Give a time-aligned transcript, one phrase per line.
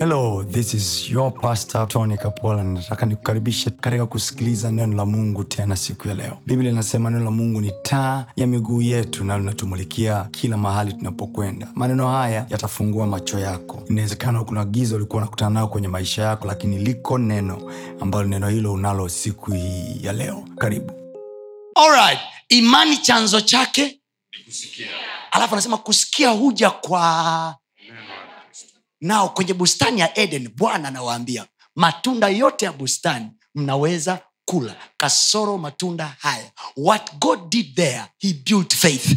[0.00, 2.62] hello this is your pastor tony kapola.
[2.64, 6.38] Nataka nikukaribishe katika kusikiliza neno la mungu tena siku ya leo.
[6.46, 11.68] Biblia inasema neno la mungu ni taa ya miguu yetu na linatumulikia kila mahali tunapokwenda.
[11.74, 13.82] Maneno haya yatafungua macho yako.
[13.90, 18.72] Inawezekana kuna giza ulikuwa unakutana nao kwenye maisha yako lakini liko neno ambalo neno hilo
[18.72, 20.44] unalo siku hii ya leo.
[20.58, 20.92] Karibu.
[21.74, 22.18] Alright.
[22.48, 24.00] imani chanzo chake?
[25.30, 27.56] Alafu anasema kusikia huja kwa
[29.00, 34.76] nao kwenye bustani ya eden bwana anawaambia matunda yote ya bustani mnaweza kula.
[34.96, 36.50] Kasoro matunda haya.
[36.76, 39.16] What god did there he built faith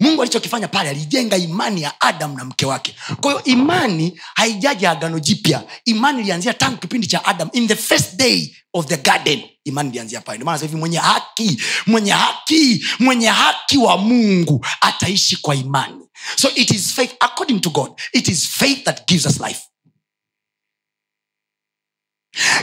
[0.00, 2.94] mungu alichokifanya pale alijenga imani ya adam na mke wake.
[3.20, 5.62] Kwa imani haijaja agano jipya.
[5.84, 7.48] Imani ilianzia tangu kipindi cha adam.
[7.52, 10.38] In the first day of the garden imani ilianzia pale.
[10.38, 16.04] Ndio maana hivi mwenye haki mwenye haki mwenye haki wa mungu ataishi kwa imani.
[16.36, 19.60] So it is faith according to god it is faith that gives us life.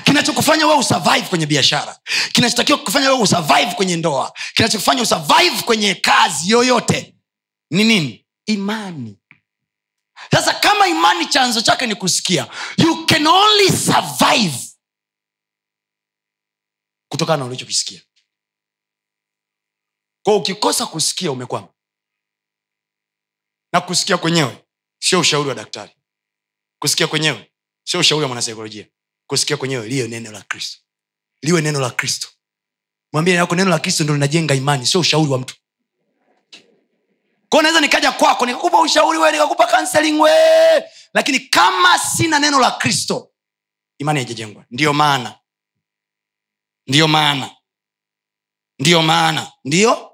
[0.03, 1.97] Kinachokufanya wewe usurvive kwenye biashara
[2.31, 7.14] kinachotakiwa kufanya wewe usurvive kwenye ndoa kinachokufanya usurvive kwenye kazi yoyote
[7.69, 8.25] ni nini?
[8.45, 9.19] Imani.
[10.31, 14.57] Sasa kama imani chanzo chake ni kusikia you can only survive
[17.11, 18.01] kutokana na ulichokisikia.
[20.25, 21.67] Kwa ukikosa kusikia umekwama.
[23.73, 24.65] Na kusikia kwenyewe
[25.01, 25.95] sio ushauri wa daktari.
[26.81, 27.53] Kusikia kwenyewe
[27.87, 28.87] sio ushauri wa mwanasaikolojia.
[29.29, 30.79] Kusikia kwenyewe liwe neno la kristo.
[31.41, 32.27] Liwe neno la kristo.
[33.13, 35.55] Mwambie yako neno la kristo ndo linajenga imani sio ushauri wa mtu
[37.49, 40.31] kwao naweza nikaja kwako nikakupa ushauri we nikakupa counseling we
[41.13, 43.31] lakini kama sina neno la kristo
[43.97, 44.65] imani haijajengwa.
[44.71, 45.35] Ndiyo maana.
[46.87, 47.49] Ndiyo maana.
[48.79, 49.51] Ndiyo maana.
[49.65, 50.11] Ndiyo?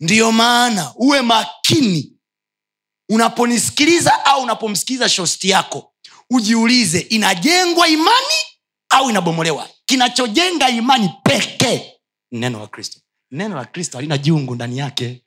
[0.00, 0.92] Ndiyo maana.
[0.96, 2.12] Uwe makini.
[3.08, 5.94] Unaponisikiliza au unapomsikiliza shosti yako
[6.30, 8.34] ujiulize inajengwa imani
[8.90, 9.68] au inabomolewa?
[9.84, 11.92] Kinachojenga imani pekee
[12.32, 13.00] neno la kristo.
[13.30, 15.24] Neno la kristo halina jungu ndani yake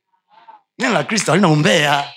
[0.80, 2.14] neno la kristo halina umbea.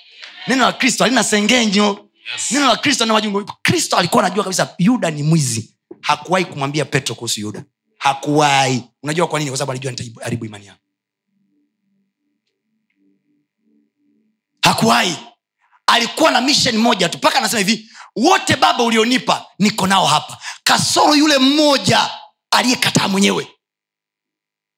[0.46, 2.08] Neno la kristo halina sengenyo.
[2.34, 2.50] Yes.
[2.50, 3.44] neno la kristo halina majungu.
[3.62, 5.76] Kristo alikuwa anajua kabisa yuda ni mwizi.
[6.00, 7.64] Hakuwahi kumwambia petro kuhusu yuda.
[7.98, 8.84] Hakuwahi.
[9.02, 9.50] Unajua kwa nini?
[9.50, 10.76] Kwa sababu alijua nitaharibu imani yao
[14.62, 15.16] hakuwahi.
[15.86, 17.18] Alikuwa na mission moja tu.
[17.18, 20.38] Mpaka anasema hivi wote baba ulionipa niko nao hapa.
[20.64, 22.10] Kasoro yule mmoja
[22.50, 23.48] aliyekataa mwenyewe.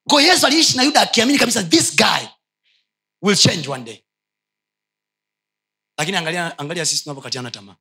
[0.08, 2.26] Ko yesu aliishi na yuda akiamini kabisa this guy
[3.26, 4.02] will change one day.
[5.98, 7.76] Lakini angalia, angalia sisi tunavyokatiana tamaa.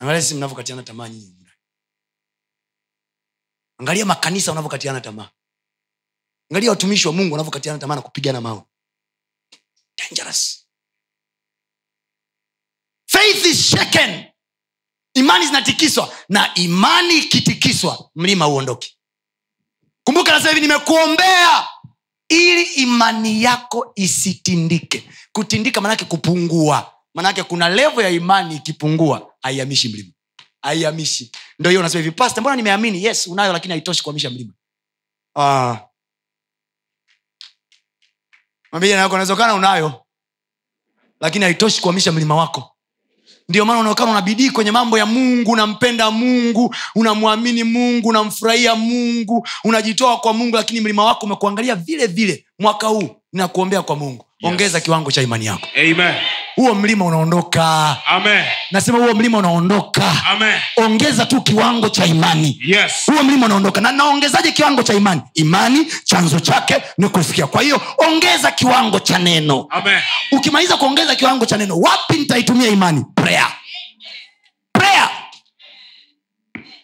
[0.00, 1.38] Angalia sisi mnavyokatiana tamaa nyinyi
[3.80, 5.30] angalia makanisa unavyokatiana tamaa.
[6.50, 8.62] Angalia watumishi wa mungu wanavyokatiana tamaa na kupigana mawe.
[9.98, 10.68] Dangerous.
[13.06, 14.24] Faith is shaken.
[15.14, 18.98] Imani zinatikiswa na imani ikitikiswa mlima uondoke
[20.04, 21.68] kumbuka nasema hivi nimekuombea
[22.28, 25.10] ili imani yako isitindike.
[25.32, 26.94] Kutindika manake kupungua.
[27.14, 30.12] Manake kuna levo ya imani ikipungua haihamishi mlima.
[30.62, 31.32] Haihamishi.
[31.58, 33.04] Ndo hiyo unasema hivi pasta mbona nimeamini?
[33.04, 34.52] Yes unayo lakini haitoshi kuhamisha mlima.
[35.36, 35.76] Ah.
[38.72, 40.04] nawezekana unayo
[41.20, 42.77] lakini haitoshi kuhamisha mlima wako
[43.48, 49.46] ndio maana unaonekana una bidii kwenye mambo ya mungu unampenda mungu unamwamini mungu unamfurahia mungu
[49.64, 54.52] unajitoa kwa mungu lakini mlima wako umekuangalia vile vile mwaka huu nakuombea kwa mungu Yes.
[54.52, 56.14] ongeza kiwango cha imani yako Amen.
[56.56, 58.44] huo mlima unaondoka Amen.
[58.70, 60.60] nasema huo mlima unaondoka Amen.
[60.76, 62.92] ongeza tu kiwango cha imani Yes.
[63.06, 67.80] huo mlima unaondoka na naongezaje kiwango cha imani imani chanzo chake ni kusikia kwa hiyo
[67.98, 70.00] ongeza kiwango cha neno Amen.
[70.32, 73.48] ukimaliza kuongeza kiwango cha neno wapi nitaitumia imani prayer
[74.72, 75.08] prayer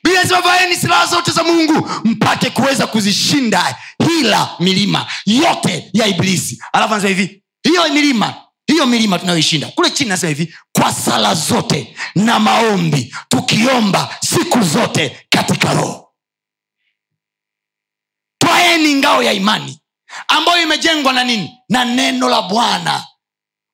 [0.05, 3.77] Biblia vaeni silaha zote za mungu mpate kuweza kuzishinda
[4.09, 8.35] hila milima yote ya ibilisi alafu anasema hivi hiyo milima
[8.67, 9.67] hiyo milima tunayoishinda.
[9.69, 16.13] Kule chini nasema hivi kwa sala zote na maombi tukiomba siku zote katika roho.
[18.39, 19.81] Twaeni ngao ya imani
[20.29, 21.59] ambayo imejengwa na nini?
[21.69, 23.07] Na neno la bwana.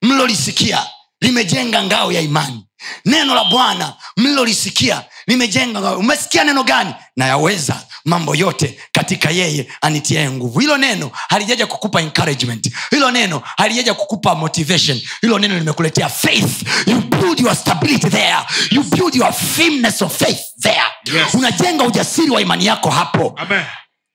[0.02, 0.86] Mlilolisikia
[1.20, 2.66] limejenga ngao ya imani.
[3.04, 5.98] Neno la bwana mlilolisikia limejenga ngao.
[5.98, 6.94] Umesikia neno gani?
[7.16, 10.60] Nayaweza mambo yote katika yeye anitiae nguvu.
[10.60, 12.72] Hilo neno halijaja kukupa encouragement.
[12.90, 15.00] Hilo neno halijaja kukupa motivation.
[15.20, 16.62] Hilo neno limekuletea faith.
[16.86, 18.36] You build your stability there.
[18.70, 20.82] You build your firmness of faith there.
[21.18, 21.34] Yes.
[21.34, 23.34] unajenga ujasiri wa imani yako hapo.
[23.36, 23.64] Amen.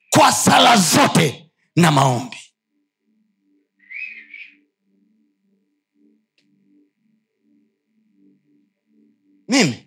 [0.09, 1.45] kwa sala zote
[1.75, 2.37] na maombi.
[9.47, 9.84] Mimi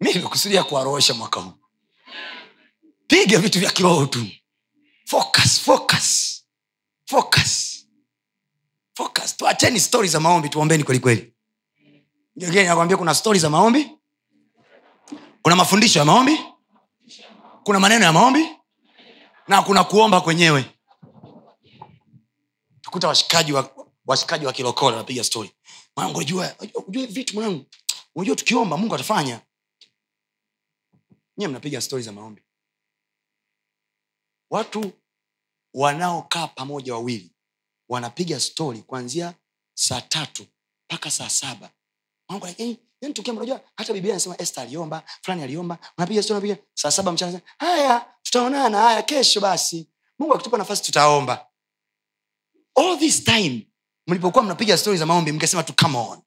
[0.00, 1.52] mi nimekusudia kuwaroosha mwaka huu.
[3.06, 4.26] Piga vitu vya kiroho tu.
[5.04, 6.42] Focus focus.
[7.06, 7.86] Focus.
[8.94, 9.36] Focus.
[9.36, 11.32] Tuacheni stori za maombi tuombeni kwelikweli
[12.36, 13.90] nakwambia kuna stori za maombi.
[15.42, 16.40] Kuna mafundisho ya maombi.
[17.64, 18.48] Kuna maneno ya maombi.
[19.48, 20.64] Na kuna kuomba kwenyewe.
[22.80, 23.70] Tukuta washikaji wa,
[24.06, 25.50] washikaji wa kilokole wanapiga stori
[25.96, 26.54] mwanangu unajua
[26.88, 27.64] vitu mwanangu.
[28.14, 29.40] Unajua tukiomba mungu atafanya
[31.38, 32.42] nyie mnapiga stori za maombi.
[34.50, 34.92] Watu
[35.74, 37.32] wanaokaa pamoja wawili
[37.88, 39.34] wanapiga stori kuanzia
[39.74, 40.46] saa tatu
[40.88, 41.70] mpaka saa saba.
[43.00, 47.40] Yani tukiomba, unajua hata biblia anasema este aliomba fulani aliomba unapiga stori saa saba mchana
[47.58, 49.90] haya tutaonana haya kesho basi.
[50.18, 51.46] Mungu akitupa nafasi tutaomba.
[52.76, 53.68] All this time
[54.06, 56.22] mlipokuwa mnapiga stori za maombi mkasema tu come on.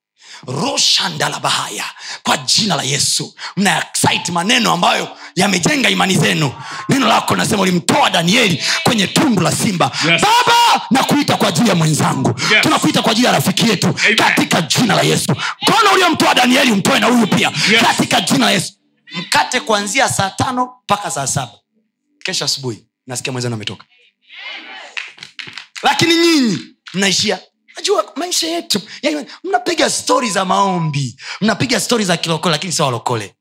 [0.48, 1.86] Roshandalabahaya
[2.30, 3.36] kwa jina la yesu.
[3.58, 6.54] Mna excite maneno ambayo yamejenga imani zenu.
[6.90, 9.92] Neno lako nasema ulimtoa danieli kwenye tundu la simba.
[10.10, 10.22] Yes.
[10.22, 12.30] baba nakuita kwa ajili ya mwenzangu.
[12.52, 12.62] Yes.
[12.62, 13.88] tunakuita kwa ajili ya rafiki yetu.
[13.88, 14.16] Amen.
[14.16, 15.36] katika jina la yesu.
[15.62, 17.52] Mkono uliomtoa danieli umtoe na huyu pia?
[17.72, 17.82] Yes.
[17.82, 18.74] katika jina la yesu.
[19.16, 21.52] Mkate kuanzia saa tano mpaka saa saba.
[22.24, 23.86] Kesho asubuhi nasikia mwenzenu ametoka.
[25.84, 26.58] Lakini nyinyi
[26.94, 27.40] mnaishia
[27.80, 28.82] najua maisha yetu
[29.44, 33.36] mnapiga stori za maombi mnapiga stori za kilokole lakini sio walokole.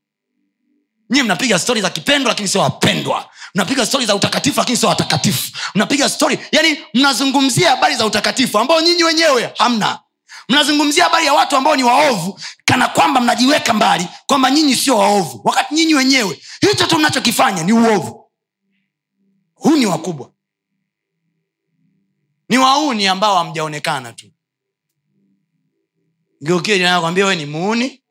[1.11, 3.31] Nyie mnapiga stori za kipendwa lakini sio wapendwa.
[3.55, 5.53] Mnapiga stori za utakatifu lakini sio watakatifu.
[5.75, 9.99] Mnapiga stori yani mnazungumzia habari za utakatifu ambao nyinyi wenyewe hamna.
[10.49, 15.41] Mnazungumzia habari ya watu ambao ni waovu kana kwamba mnajiweka mbali kwamba nyinyi sio waovu.
[15.45, 18.31] Wakati nyinyi wenyewe hicho tu mnachokifanya ni uovu.
[19.55, 20.31] Huu ni wakubwa
[22.49, 24.27] ni wauni ambao hamjaonekana tu.
[27.01, 28.03] Kwambia we ni muuni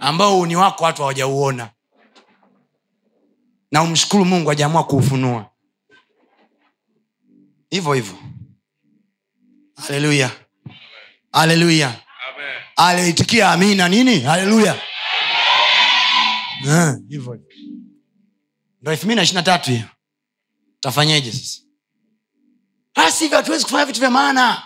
[0.00, 1.70] ambao uni wako watu hawajauona.
[3.72, 5.50] Na umshukuru mungu ajaamua kuufunua.
[7.70, 8.18] Hivyo hivyo.
[9.86, 10.30] Haleluya.
[11.32, 12.00] Haleluya.
[12.76, 14.20] Aliitikia amina nini?
[14.20, 14.82] Haleluya.
[16.66, 17.40] Eh, hivyo.
[18.82, 19.84] ndo elfu mbili na ishiri na tatu hiyo.
[20.80, 21.65] Tafanyeje sasa
[23.04, 24.62] hivyo hatuwezi kufanya vitu vya maana.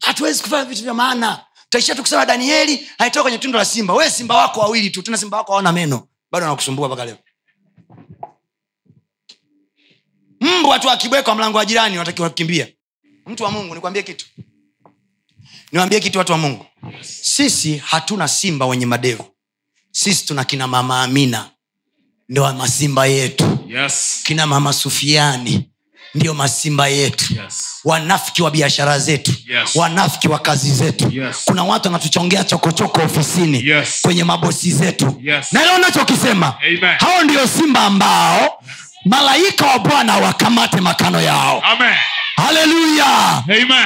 [0.00, 1.44] Hatuwezi kufanya vitu vya maana.
[1.68, 3.94] Taishia tu kusema danieli alitoka kwenye tundo la simba.
[3.94, 5.02] We simba wako wawili tu.
[5.02, 6.08] Tena simba wako hawana meno.
[6.30, 7.18] Bado anakusumbua mpaka leo.
[10.40, 12.68] Mbwa tu akibwekwa mlango wa jirani watakiwa kukimbia.
[13.26, 14.26] Mtu wa mungu nikwambie kitu.
[15.72, 16.66] Niwambie kitu watu wa mungu.
[17.22, 19.24] Sisi hatuna simba wenye madevu.
[19.90, 21.50] Sisi tuna kina mama amina.
[22.28, 23.58] Ndo masimba yetu.
[23.68, 24.20] Yes.
[24.24, 25.69] kina mama sufiani
[26.14, 27.64] ndio masimba yetu Yes.
[27.84, 29.74] wanafiki wa biashara zetu Yes.
[29.76, 31.36] wanafiki wa kazi zetu Yes.
[31.44, 33.98] kuna watu wanatuchongea chokochoko ofisini Yes.
[34.02, 35.52] kwenye mabosi zetu Yes.
[35.52, 36.96] na leo nachokisema Amen.
[36.98, 38.62] hao ndio simba ambao
[39.04, 41.94] malaika wa bwana wakamate makano yao Amen.
[42.46, 43.42] Haleluya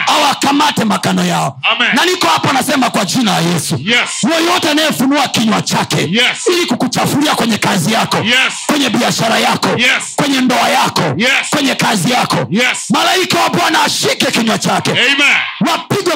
[0.07, 1.89] awakamate makano yao Amen.
[1.95, 4.25] na niko hapo nasema kwa jina la yesu Yes.
[4.71, 6.47] anayefunua kinywa chake Yes.
[6.53, 8.55] ili kukuchafulia kwenye kazi yako Yes.
[8.67, 10.15] kwenye biashara yako Yes.
[10.17, 11.31] kwenye ndoa yako Yes.
[11.51, 12.91] kwenye kazi yako Yes.
[12.91, 15.37] malaika wa bwana ashike kinywa chake Amen.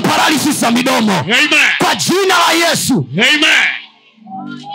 [0.00, 1.48] paralisis za midomo Amen.
[1.78, 3.44] kwa jina la yesu Amen.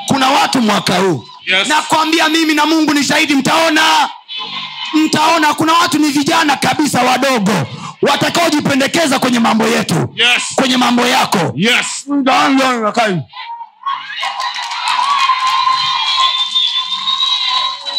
[0.07, 1.67] kuna watu mwaka huu Yes.
[1.67, 3.81] nakwambia mimi na mungu ni shahidi mtaona
[4.93, 7.51] mtaona kuna watu ni vijana kabisa wadogo
[8.01, 10.43] watakaojipendekeza kwenye mambo yetu Yes.
[10.55, 12.03] kwenye mambo yako Yes.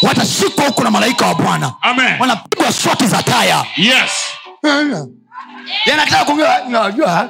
[0.01, 2.15] watashikwa huku na malaika wa bwana Amen.
[2.19, 4.11] wanapigwa shoti za taya Yes.
[6.25, 7.29] kuongea unajua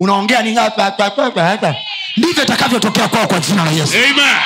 [0.00, 0.58] unaongea nini
[2.18, 4.36] Ndivyo itakavyotokea kwao kwa jina la yesu Amen.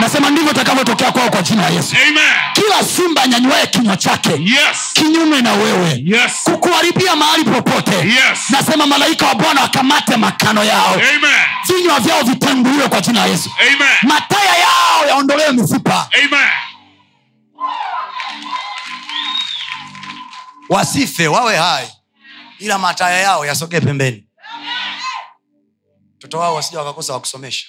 [0.00, 2.24] nasema ndivyo itakavyotokea kwao kwa jina la yesu Amen.
[2.52, 4.92] kila simba anyanywaye kinywa chake Yes.
[4.92, 6.32] kinyume na wewe Yes.
[6.44, 8.38] kukuharibia mahali popote Yes.
[8.50, 11.30] nasema malaika wa bwana wakamate makano yao Amen.
[11.68, 13.88] vinywa vyao vitenguliwe kwa jina la yesu Amen.
[14.02, 16.48] mataya yao yaondolewe mifupa Amen.
[20.68, 21.88] wasife wawe hai
[22.58, 24.24] ila mataya yao yasogee pembeni
[26.20, 27.68] mtoto wao wasija wakakosa wakusomesha.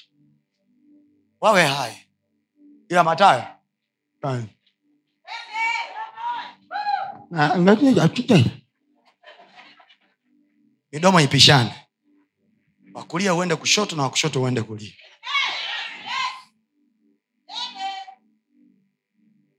[1.42, 2.08] Wawe hai.
[2.90, 3.44] Ila matayo.
[10.92, 11.88] Midomo ipishane.
[12.94, 14.94] Wakulia uende kushoto na wakushoto uende kulia.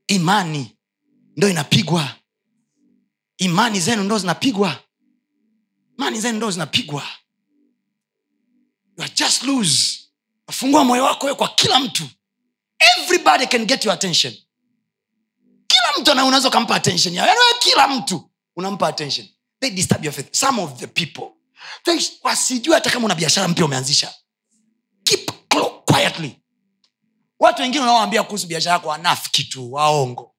[0.07, 0.77] Imani
[1.37, 2.15] ndo inapigwa.
[3.37, 4.83] Imani zenu ndo zinapigwa.
[5.97, 7.03] Imani zenu ndo zinapigwa
[8.97, 9.99] you just loose.
[10.51, 12.03] Fungua moyo wako kwa kila mtu.
[12.97, 14.33] Everybody can get your attention.
[15.67, 17.27] Kila mtu unaweza ukampa attention yao.
[17.27, 19.27] yaani kila mtu unampa attention.
[19.59, 20.35] They disturb your faith.
[20.35, 21.25] Some of the people.
[22.23, 24.13] Wasijue hata kama una biashara mpya umeanzisha.
[25.03, 25.31] Keep
[25.85, 26.39] quietly.
[27.39, 30.35] Watu wengine unaoambia kuhusu biashara yako wanafiki tu waongo.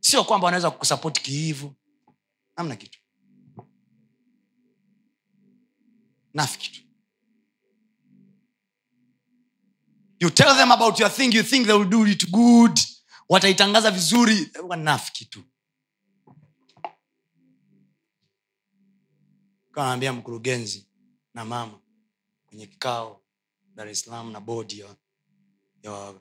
[0.00, 1.74] Sio kwamba wanaweza kukusapoti kiivu.
[2.56, 2.97] Namna kitu
[6.38, 6.80] nafiki tu
[10.20, 12.78] you tell them about your thing you think they will do it good.
[13.28, 14.50] Wataitangaza vizuri.
[14.68, 15.44] Wanafiki tu.
[19.72, 20.86] Kanaambia mkurugenzi
[21.34, 21.80] na mama
[22.46, 23.22] kwenye kikao
[23.74, 24.96] dar es na bodi ya,
[25.82, 26.14] ya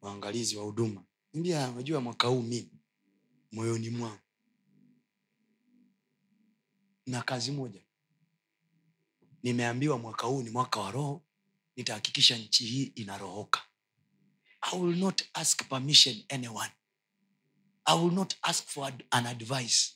[0.00, 1.04] waangalizi wa huduma.
[1.34, 2.70] Ambia najua mwaka huu mimi
[3.52, 4.18] moyoni mwangu
[7.06, 7.80] na kazi moja
[9.42, 11.24] nimeambiwa mwaka huu ni mwaka wa roho
[11.76, 13.62] nitahakikisha nchi hii inarohoka
[14.60, 16.70] i will not ask permission anyone.
[17.86, 19.94] I will not ask for an advice.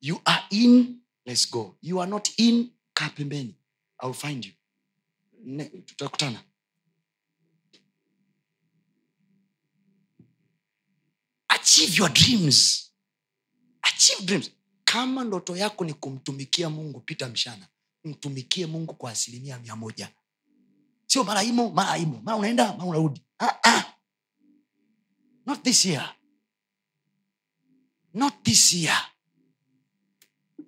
[0.00, 1.76] You are in let's go.
[1.82, 3.54] You are not in kaa pembeni.
[4.00, 4.52] I will find you.
[5.86, 6.42] Tutakutana.
[11.48, 12.90] Achieve your dreams.
[13.82, 14.50] Achieve dreams.
[14.84, 17.68] Kama ndoto yako ni kumtumikia mungu pita mshana
[18.08, 20.08] mtumikie mungu kwa asilimia mia moja.
[21.06, 22.20] Sio mara imo mara imo.
[22.24, 23.22] Mara unaenda mara unarudi.
[23.38, 23.84] Ah, ah.
[25.46, 26.14] not this year.
[28.14, 29.06] Not this year.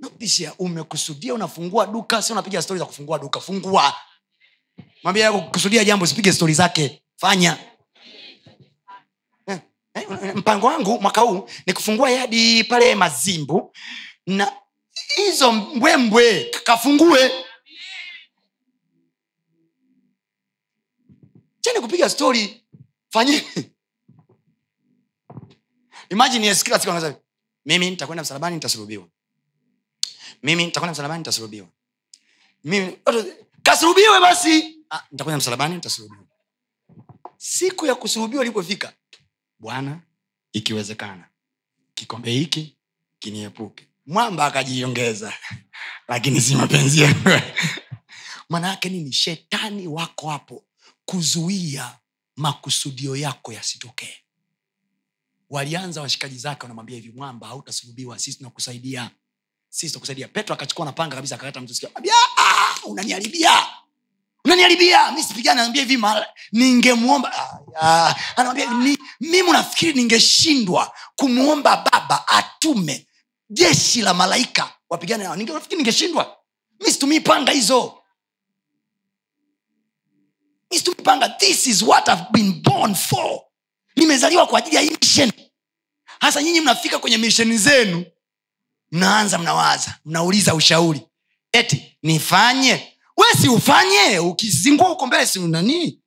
[0.01, 0.55] Not this year.
[0.59, 3.41] Umekusudia unafungua duka sio unapiga stori za kufungua duka?
[3.41, 3.95] Fungua.
[5.03, 7.03] Mwambia yako kusudia jambo sipige stori zake.
[7.17, 7.59] Fanya.
[9.95, 13.73] Eh, eh, mpango wangu mwaka huu ni kufungua yadi pale mazimbu
[14.27, 14.53] na
[15.17, 17.31] hizo mbwembwe kafungue.
[21.61, 22.65] Cheni kupiga stori
[23.11, 23.71] fanyeni
[26.11, 27.15] imagine yes, kila siku anasema
[27.65, 29.09] mimi nitakwenda msalabani nitasulubiwa
[30.43, 31.69] mimi nitakwenda msalabani nitasulubiwa
[32.65, 32.99] mimi
[33.63, 34.77] kasulubiwe basi.
[34.91, 36.25] Ah, nitakwenda msalabani nitasulubiwa
[37.37, 38.93] siku ya kusulubiwa ilipofika
[39.59, 40.01] bwana
[40.53, 41.29] ikiwezekana
[41.95, 42.77] kikombe hiki
[43.19, 45.33] kiniepuke mwamba akajiongeza.
[46.09, 47.09] Lakini si mapenzi
[48.49, 49.13] maana nini?
[49.13, 50.65] Shetani wako hapo
[51.05, 51.97] kuzuia
[52.37, 54.15] makusudio yako yasitokee.
[55.51, 59.11] Walianza washikaji zake wanamwambia hivi mwamba hautasulubiwa sisi tunakusaidia.
[59.69, 60.29] Sisi tunakusaidia.
[60.29, 61.91] Petro akachukua napanga kabisa akakata mtu sikio
[62.39, 63.67] "Ah, unaniharibia.
[64.45, 65.13] Unaniharibia.
[65.13, 66.03] Mi sipigana naambia hivi
[66.53, 67.33] ningemwomba.
[67.35, 67.59] Ah,
[68.09, 68.15] ah.
[68.37, 73.07] anamwambia mimi unafikiri ningeshindwa kumwomba baba atume
[73.51, 75.37] jeshi la malaika wapigane nao.
[75.37, 76.37] Ningefikiri ningeshindwa.
[76.81, 77.99] Mi situmii panga hizo.
[80.71, 81.29] Mi panga.
[81.29, 83.41] This is what I've been born for.
[83.97, 85.33] Nimezaliwa kwa ajili ya hii mission.
[86.21, 88.05] Hasa nyinyi mnafika kwenye misheni zenu
[88.93, 91.01] mnaanza mnawaza mnauliza ushauri.
[91.53, 92.97] Eti nifanye?
[93.17, 94.19] We si ufanye?
[94.19, 96.00] Ukizingua huko mbele si nanii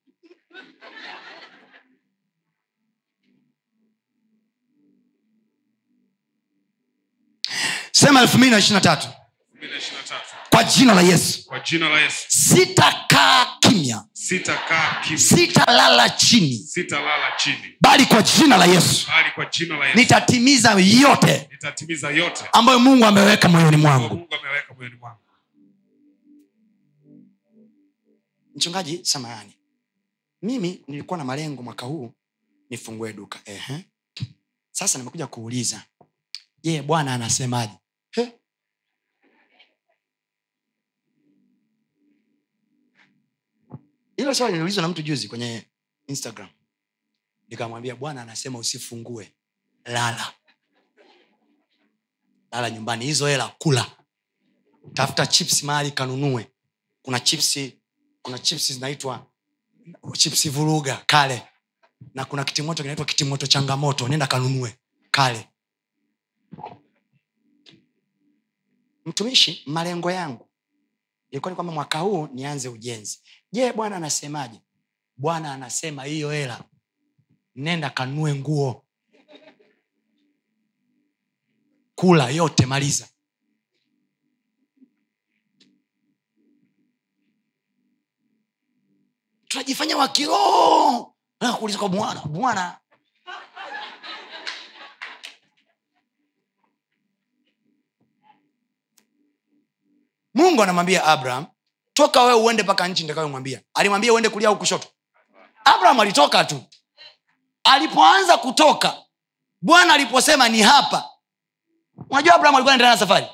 [7.96, 9.08] sema elfu mbili na ishiri na tatu.
[10.50, 11.46] Kwa jina la yesu.
[11.46, 12.26] Kwa jina la yesu.
[12.30, 14.06] Sitakaa kimya.
[15.18, 16.58] Sitalala chini.
[16.58, 16.98] Sita
[17.38, 17.76] chini.
[17.82, 19.08] Bali kwa jina la yesu.
[19.52, 19.98] Jina la yesu.
[20.00, 24.16] Nitatimiza yote nitatimiza yote ambayo mungu ameweka moyoni ambayo mwangu.
[24.16, 25.20] Mungu ameweka moyoni mwangu.
[28.56, 29.54] Mchungaji samahani.
[30.42, 32.12] Mimi nilikuwa na malengo mwaka huu
[32.70, 33.40] nifungue duka.
[33.46, 33.86] Ehe.
[34.72, 35.82] sasa nimekuja kuuliza.
[36.64, 37.74] Je bwana anasemaje
[38.16, 38.32] He?
[44.24, 45.66] Hilo swali niliulizwa na mtu juzi kwenye
[46.08, 46.50] instagram.
[47.48, 49.36] Nikamwambia bwana anasema usifungue.
[49.86, 50.34] Lala.
[52.52, 53.92] Lala nyumbani hizo hela kula.
[54.94, 56.52] Tafuta chips mahali kanunue.
[57.02, 57.80] Kuna chipsi
[58.22, 59.28] kuna chips zinaitwa
[60.18, 61.48] chipsi vuruga kale.
[62.14, 64.08] Na kuna kitimoto kinaitwa kitimoto changamoto.
[64.08, 64.76] Nenda kanunue
[65.12, 65.50] kale.
[69.06, 70.50] Mtumishi malengo yangu.
[71.32, 73.20] Ilikuwa ni kwamba mwaka huu nianze ujenzi
[73.54, 74.60] je bwana anasemaje?
[75.18, 76.64] Bwana anasema hiyo hela.
[77.56, 78.86] Nenda kanue nguo.
[81.96, 83.08] Kula yote maliza.
[89.48, 92.22] Tunajifanya wakiroho Nataka kuuliza kwa bwana.
[92.26, 92.78] Bwana.
[100.34, 101.46] Mungu anamwambia abraham
[101.94, 103.62] toka wewe uende mpaka nchi nitakayomwambia.
[103.74, 104.88] Alimwambia uende kulia au kushoto?
[105.66, 106.64] Abraham alitoka tu.
[107.64, 108.96] Alipoanza kutoka
[109.62, 111.10] bwana aliposema ni hapa.
[112.10, 113.28] Unajua abraham alikuwa naendelea na safari.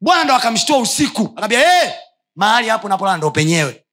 [0.00, 1.32] Bwana ndo akamshtua usiku.
[1.36, 1.90] Akaambia hey,
[2.36, 3.84] mahali hapo napolala ndo penyewe.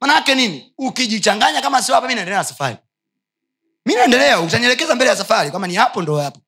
[0.00, 0.72] Manake nini?
[0.78, 2.76] Ukijichanganya kama sio hapa mi naendelea na safari.
[3.86, 5.50] Mi naendelea utanielekeza mbele ya safari.
[5.50, 6.40] Kama ni hapo ndo hapo.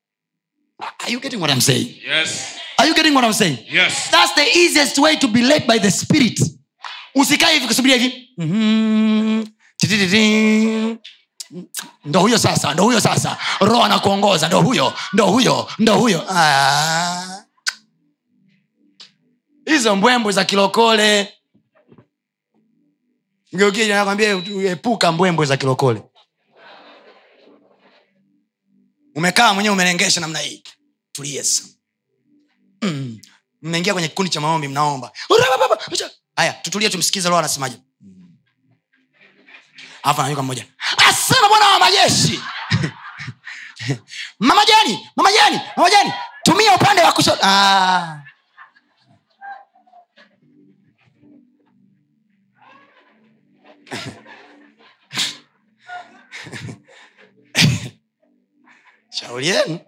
[0.99, 2.01] Are you getting what I'm saying?
[2.07, 2.58] Yes.
[2.79, 3.57] Are you getting what I'm saying?
[3.71, 4.09] Yes.
[4.11, 6.39] That's the easiest way to be led by the spirit
[7.15, 9.45] usikae hivi kusubiria hivi Mhm.
[12.05, 17.43] Ndo huyo sasa ndo huyo sasa roho anakuongoza ndo huyo ndo huyo ndo huyo Ah.
[19.65, 21.33] hizo mbwembwe za kilokole
[23.55, 24.29] ngeukianakwambia
[24.71, 26.01] epuka mbwembwe za kilokole
[29.15, 30.63] umekaa mwenyewe umelengesha namna hii
[31.11, 31.69] tulie sasa
[32.81, 33.19] Mm.
[33.61, 35.11] mmeingia kwenye kikundi cha maombi mnaomba.
[36.35, 37.77] Haya tutulie tumsikize roho anasemaje?
[40.03, 40.65] Anayuka mmoja
[41.09, 42.39] asema bwana wa majeshi.
[44.39, 48.19] Mama jani mama jani mama jani tumia upande wa kushoto ah.
[59.09, 59.79] shauri yenu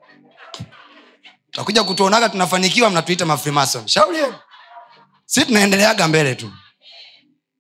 [1.52, 4.20] takuja kutuonaga tunafanikiwa mnatuita mafrimason shauri
[5.26, 6.52] si tunaendeleaga mbele tu.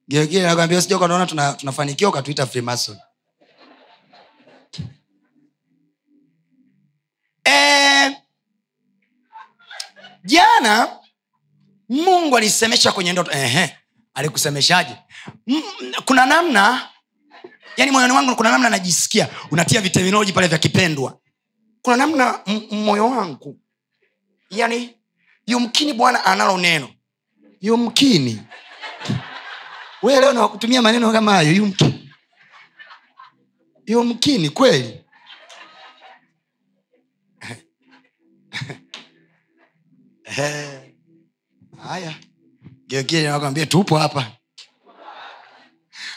[0.07, 2.97] Geukie nakwambia sija ukanaona tuna, tunafanikiwa ukatuita frimason
[7.49, 8.15] e,
[10.23, 10.89] jana
[11.89, 13.31] mungu alisemesha kwenye ndoto.
[13.31, 13.77] Ehe,
[14.13, 14.95] alikusemeshaje?
[16.05, 16.89] Kuna namna
[17.77, 19.29] yani moyoni wangu kuna namna najisikia.
[19.51, 21.17] Unatia viterminoloji pale vya kipendwa.
[21.81, 23.59] Kuna namna m- moyo wangu
[24.51, 24.95] yani
[25.47, 26.89] yumkini bwana analo neno.
[27.61, 28.41] Yumkini.
[30.03, 32.11] We leo nawakutumia maneno kama hayo yumkini.
[33.87, 35.03] Yumkini kweli.
[41.87, 42.13] Haya.
[42.87, 44.27] Geokienakwambia tupo hapa.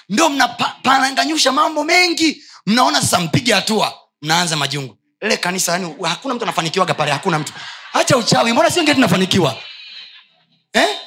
[0.08, 2.44] Ndo mnapananganyusha mambo mengi.
[2.66, 3.94] Mnaona sasa mpige hatua.
[4.22, 4.98] Mnaanza majungu.
[5.20, 7.52] Lile kanisa yani hakuna mtu anafanikiwaga pale hakuna mtu
[7.94, 9.62] hacha uchawi mbona si wengine tunafanikiwa?
[10.72, 10.98] Eh?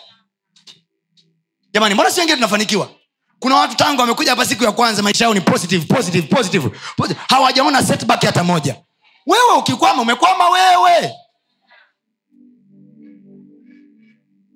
[1.93, 2.91] mbona si wengine tunafanikiwa?
[3.39, 7.21] Kuna watu tangu wamekuja hapa siku ya kwanza maisha yao ni positive positive positive, positive.
[7.29, 8.83] hawajaona setback hata moja.
[9.25, 11.13] Wewe ukikwama umekwama wewe.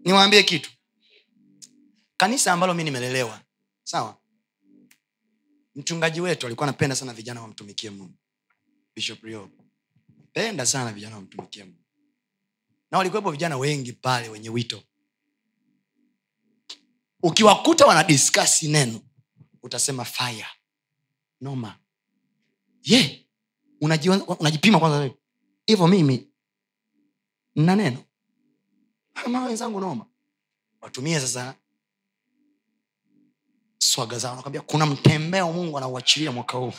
[0.05, 0.71] Niwaambie kitu.
[2.17, 3.39] Kanisa ambalo mi nimelelewa
[3.83, 4.17] sawa?
[5.75, 8.13] Mchungaji wetu alikuwa anapenda sana vijana wamtumikie mungu.
[8.95, 9.49] Bishop Rio.
[10.33, 11.80] penda sana vijana wamtumikie mungu
[12.91, 14.83] na walikuwepo vijana wengi pale wenye wito.
[17.23, 19.01] Ukiwakuta wanadiskasi neno
[19.63, 20.47] utasema fire.
[21.41, 21.79] Noma
[22.83, 23.27] ye
[23.81, 25.09] unajiwa- unajipima kwanza
[25.65, 26.27] hivyo mimi
[27.55, 28.03] nna neno.
[29.13, 30.05] Ama wenzangu noma
[30.81, 31.55] watumie sasa
[33.77, 34.35] swaga zao.
[34.35, 36.73] Nakwambia kuna mtembeo mungu anauachilia mwaka huu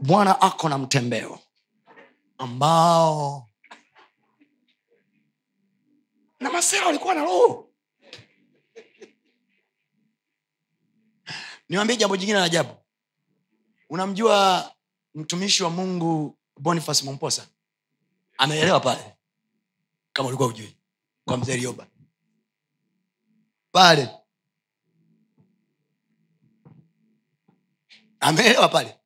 [0.00, 1.38] bwana ako na mtembeo
[2.38, 3.48] ambao
[6.40, 7.70] na masera walikuwa na roho.
[11.68, 12.74] Niwambie jambo jingine la ajabu.
[13.90, 14.70] Unamjua
[15.14, 17.48] mtumishi wa mungu boniface momposa
[18.38, 19.16] ameelewa pale
[20.12, 20.76] kama ulikuwa ujui
[21.24, 21.86] kwa mzee rioba
[23.72, 24.08] pale.
[28.20, 28.98] Ameelewa pale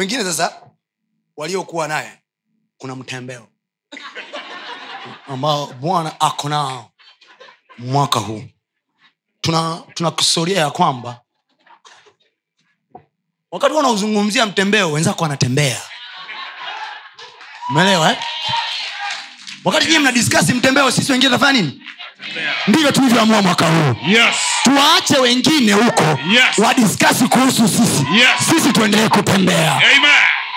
[0.00, 0.52] wengine sasa
[1.36, 2.18] waliokuwa naye
[2.78, 3.48] kuna mtembeo
[5.28, 6.90] ambao bwana ako nao
[7.78, 8.44] mwaka huu.
[9.40, 10.10] Tuna tuna
[10.60, 11.20] ya kwamba
[13.50, 15.80] wakati wanauzungumzia mtembeo wenzako wanatembea.
[17.70, 18.18] Umeelewa eh?
[19.64, 21.82] wakati nyie mnadiskasi mtembeo sisi wengine tafanya nini?
[22.66, 23.96] Ndivyo tulivyoamua mwaka huu.
[24.10, 24.36] Yes.
[24.64, 26.58] Tuwaache wengine huko Yes.
[26.58, 28.28] wadiskasi kuhusu sisi Yes.
[28.50, 30.10] sisi tuendelee kutembea Amen.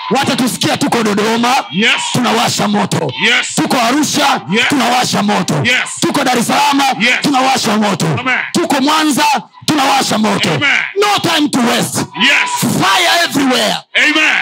[0.10, 1.94] watatusikia tuko dodoma Yes.
[2.12, 3.56] tunawasha moto Yes.
[3.56, 4.68] tuko arusha Yes.
[4.70, 5.90] tunawasha moto Yes.
[6.02, 7.16] tuko dar es salaam Yes.
[7.22, 8.40] tunawasha moto Amen.
[8.52, 9.26] tuko mwanza
[9.66, 10.70] tunawasha moto Amen.
[11.02, 12.72] no time to waste Yes.
[12.74, 14.36] fire everywhere Amen.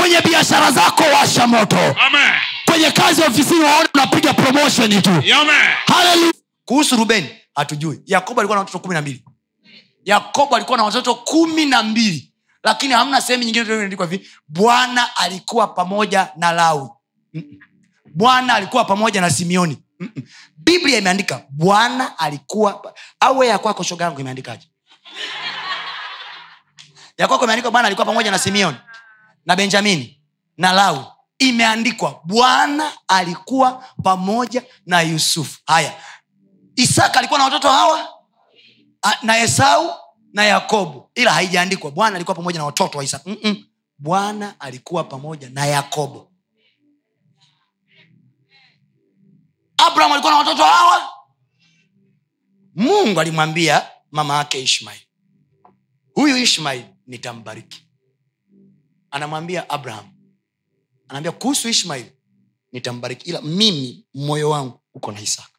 [0.00, 2.30] kwenye biashara zako washa moto Amen.
[2.64, 5.22] kwenye kazi ofisini waone unapiga promotion tu
[6.64, 8.00] kuhusu rubeni hatujui.
[8.06, 9.24] Yakobo alikuwa na watoto kumi na mbili.
[10.04, 12.32] Yakobo alikuwa na watoto kumi na mbili.
[12.64, 16.88] Lakini hamna sehemu nyingine imeandikwa hivi bwana alikuwa pamoja na lawi.
[18.14, 19.78] Bwana alikuwa pamoja na simeoni.
[20.56, 24.68] Biblia imeandika bwana alikuwa au ya kwako shoga yangu imeandikaje?
[27.18, 28.76] Ya imeandikwa bwana alikuwa pamoja na simeoni
[29.46, 30.20] na benjamini
[30.56, 31.04] na lawi.
[31.38, 35.58] Imeandikwa bwana alikuwa pamoja na yusufu.
[35.66, 35.94] Haya
[36.76, 38.08] isaka alikuwa na watoto hawa
[39.22, 39.90] na esau
[40.32, 41.90] na yakobo ila haijaandikwa.
[41.90, 43.30] Bwana alikuwa pamoja na watoto wa isaka.
[43.30, 43.64] Mm-mm.
[43.98, 46.32] bwana alikuwa pamoja na yakobo.
[49.76, 51.08] Abraham alikuwa na watoto hawa.
[52.74, 55.00] Mungu alimwambia mama yake ishmael
[56.14, 57.86] huyu ishmael nitambariki.
[59.10, 60.12] Anamwambia abraham
[61.08, 62.12] anaambia kuhusu ishmael
[62.72, 65.51] nitambariki ila mimi moyo wangu uko na isaka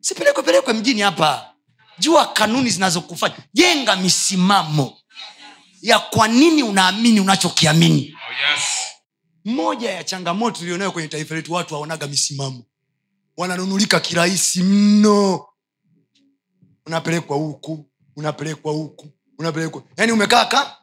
[0.00, 1.54] sipelekwe pelekwe mjini hapa.
[1.98, 4.98] Jua kanuni zinazokufanya jenga misimamo
[5.82, 8.14] ya kwa nini unaamini unachokiamini.
[8.16, 8.62] Oh, yes.
[9.44, 12.64] moja ya changamoto ilionayo kwenye taifa letu watu waonaga misimamo.
[13.36, 15.46] Wananunulika kirahisi mno.
[16.86, 19.08] Unapelekwa huku unapelekwa huku
[19.38, 19.82] unapelekwa.
[19.96, 20.76] Yaani umekaa ka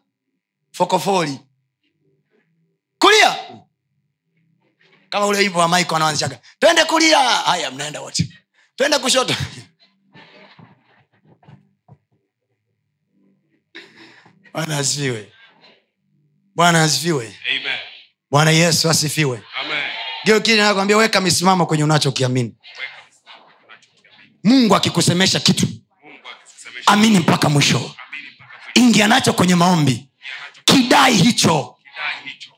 [0.71, 1.39] fokofoli.
[2.99, 3.36] Kulia!
[5.10, 6.39] Kama ule wimbo wa maiko anaanzishaga.
[6.60, 7.19] Twende kulia!
[7.19, 8.30] Haya mnaenda wote
[8.78, 9.34] twende kushoto.
[14.54, 15.32] Bwana asifiwe.
[16.56, 17.36] Bwana asifiwe.
[18.32, 19.44] Bwana yesu asifiwe.
[20.24, 22.56] Ndio kile nakwambia weka misimamo kwenye unachokiamini.
[24.44, 25.68] Mungu akikusemesha kitu
[26.86, 27.92] amini mpaka mwisho.
[28.74, 30.10] Ingia nacho kwenye maombi.
[30.66, 31.78] Kidai hicho.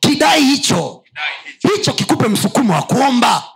[0.00, 1.04] Kidai hicho.
[1.04, 1.04] hicho.
[1.04, 1.74] Kidai hicho.
[1.76, 3.49] hicho kikupe Msukumo wa kuomba.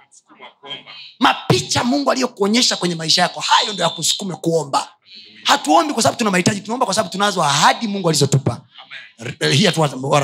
[1.21, 4.89] Mapicha mungu aliyokuonyesha kwenye maisha yako hayo ndo yakusukume kuomba.
[5.45, 8.61] Hatuombi kwa sababu tuna mahitaji tunaomba kwa sababu tunazo ahadi mungu alizotupa.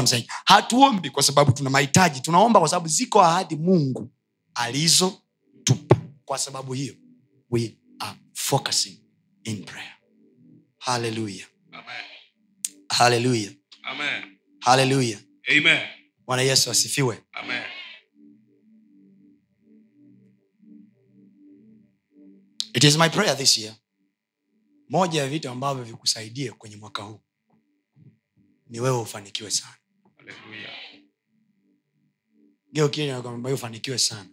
[0.07, 0.27] Saying.
[0.45, 4.11] hatuombi kwa sababu tuna mahitaji tunaomba kwa sababu ziko ahadi mungu
[4.55, 5.97] alizotupa.
[6.25, 6.95] Kwa sababu hiyo
[7.51, 8.99] we are focusing
[9.45, 9.93] in prayer.
[10.79, 11.47] Haleluya
[12.89, 13.51] haleluya
[14.61, 15.19] haleluya
[16.27, 17.23] bwana yesu asifiwe.
[17.33, 17.63] Amen.
[22.75, 23.77] It is my prayer this year.
[24.89, 27.21] Moja ya vitu ambavyo vikusaidie kwenye mwaka huu
[28.67, 29.77] ni wewe ufanikiwe sana.
[30.17, 30.73] Hallelujah.
[33.55, 34.31] ufanikiwe sana.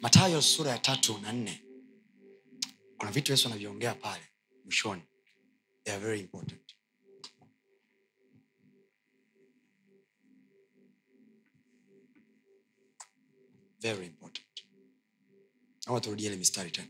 [0.00, 1.62] Matayo sura ya tatu na nne.
[2.98, 4.24] Kuna vitu yesu anavyoongea pale
[4.64, 5.02] mwishoni.
[5.84, 6.76] They are very important.
[13.80, 14.25] Very important
[15.86, 16.88] ama ile mistari tena.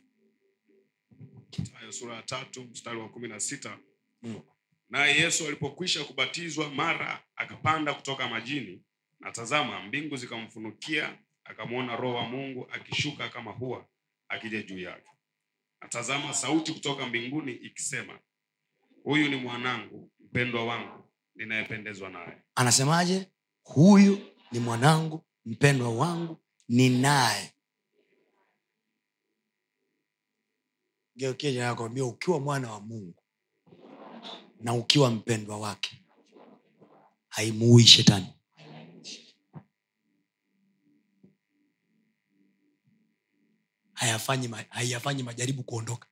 [1.80, 3.78] Aya sura ya tatu mstari wa kumi na sita.
[4.22, 4.40] Mm.
[4.90, 8.82] naye yesu alipokwisha kubatizwa mara akapanda kutoka majini
[9.20, 13.87] na tazama mbingu zikamfunukia akamwona roho wa mungu akishuka kama hua
[14.28, 15.11] akija juu yake.
[15.80, 18.18] Na tazama sauti kutoka mbinguni ikisema
[19.04, 21.04] huyu ni mwanangu mpendwa wangu
[21.35, 22.42] ninayependezwa naye.
[22.54, 23.30] Anasemaje?
[23.62, 24.18] Huyu
[24.52, 27.52] ni mwanangu mpendwa wangu ninaye
[31.16, 31.50] geukia
[32.07, 33.14] ukiwa mwana wa mungu
[34.61, 36.02] na ukiwa mpendwa wake
[37.29, 38.26] haimuui shetani.
[43.92, 46.09] Hayafanyi hayafanyi haiyafanyi majaribu kuondoka.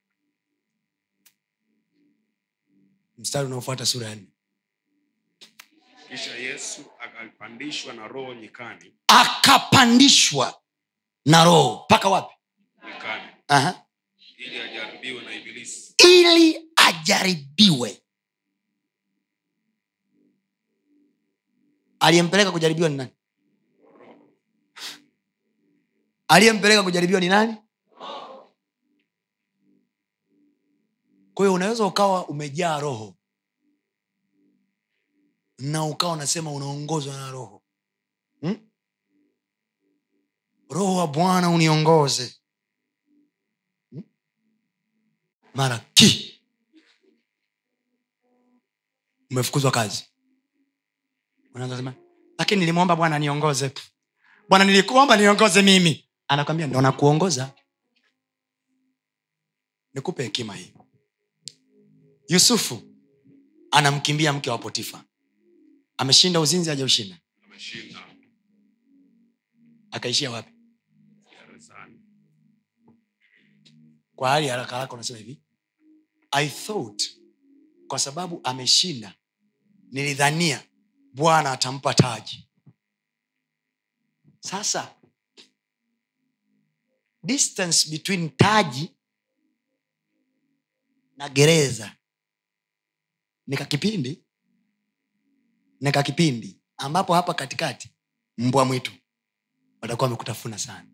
[3.19, 4.27] Mstari unaofuata sura ya nne.
[6.09, 8.95] Kisha yesu akapandishwa na roho nyikani.
[9.07, 10.61] Akapandishwa
[11.27, 11.83] na roho.
[11.85, 12.35] Mpaka wapi?
[12.87, 13.33] Nyikani.
[13.49, 13.84] Aha.
[15.99, 18.03] Ili ajaribiwe
[22.01, 23.11] aliyempeleka kujaribiwa ni nani?
[26.29, 27.57] Aliyempeleka kujaribiwa ni nani?
[31.35, 33.17] Kwa hiyo unaweza ukawa umejaa roho
[35.59, 37.63] na ukawa unasema unaongozwa na roho.
[38.41, 38.71] Hmm?
[40.71, 42.35] roho wa bwana uniongoze
[43.91, 44.03] hmm?
[45.55, 46.41] Mara ki?
[49.31, 50.05] Umefukuzwa kazi.
[51.55, 51.95] Unaanza
[52.39, 53.73] lakini nilimwomba bwana niongoze
[54.49, 56.05] bwana nilikuomba niongoze mimi.
[56.29, 57.53] Anakwambia ndo nakuongoza.
[59.95, 60.73] Nikupe hekima hii.
[62.29, 62.83] Yusufu
[63.71, 65.05] anamkimbia mke wa potifa.
[65.97, 67.19] Ameshinda uzinzi ajaushinda
[69.91, 70.53] akaishia wapi?
[74.17, 75.44] Kwa hali haraka haraka unasema hivi
[76.37, 77.03] i thought
[77.89, 79.15] kwa sababu ameshinda
[79.91, 80.63] nilidhania
[81.13, 82.49] bwana atampa taji.
[84.41, 84.95] Sasa
[87.23, 88.91] distance between taji
[91.17, 91.97] na gereza
[93.47, 94.25] nika kipindi
[95.81, 97.91] nika kipindi ambapo hapa katikati
[98.39, 98.93] mbwa mwitu
[99.83, 100.89] watakuwa wamekutafuna sana.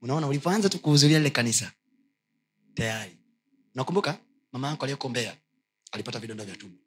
[0.00, 1.72] Unaona ulipoanza tu kuhudhuria lile kanisa
[2.74, 3.18] tayari.
[3.74, 4.18] Nakumbuka
[4.54, 5.36] mama yako aliyekuombea
[5.92, 6.78] alipata vidonda vya tumbo.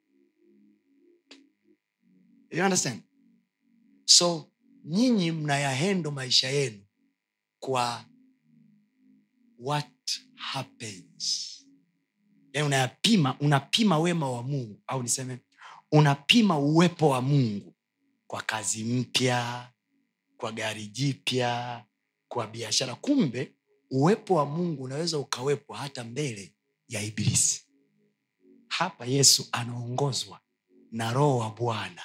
[2.50, 3.02] You understand?
[4.04, 4.50] So
[4.84, 6.80] nyinyi mnayahendo maisha yenu
[7.60, 8.04] kwa
[9.58, 11.54] what happens?
[12.52, 15.38] Yani unayapima unapima wema wa mungu au niseme
[15.92, 17.74] unapima uwepo wa mungu
[18.26, 19.70] kwa kazi mpya
[20.36, 21.84] kwa gari jipya
[22.28, 22.94] kwa biashara.
[22.94, 23.52] Kumbe
[23.90, 26.54] uwepo wa mungu unaweza ukawepo hata mbele
[26.88, 27.62] ya ibilisi.
[28.68, 30.40] Hapa yesu anaongozwa
[30.92, 32.02] na roho wa bwana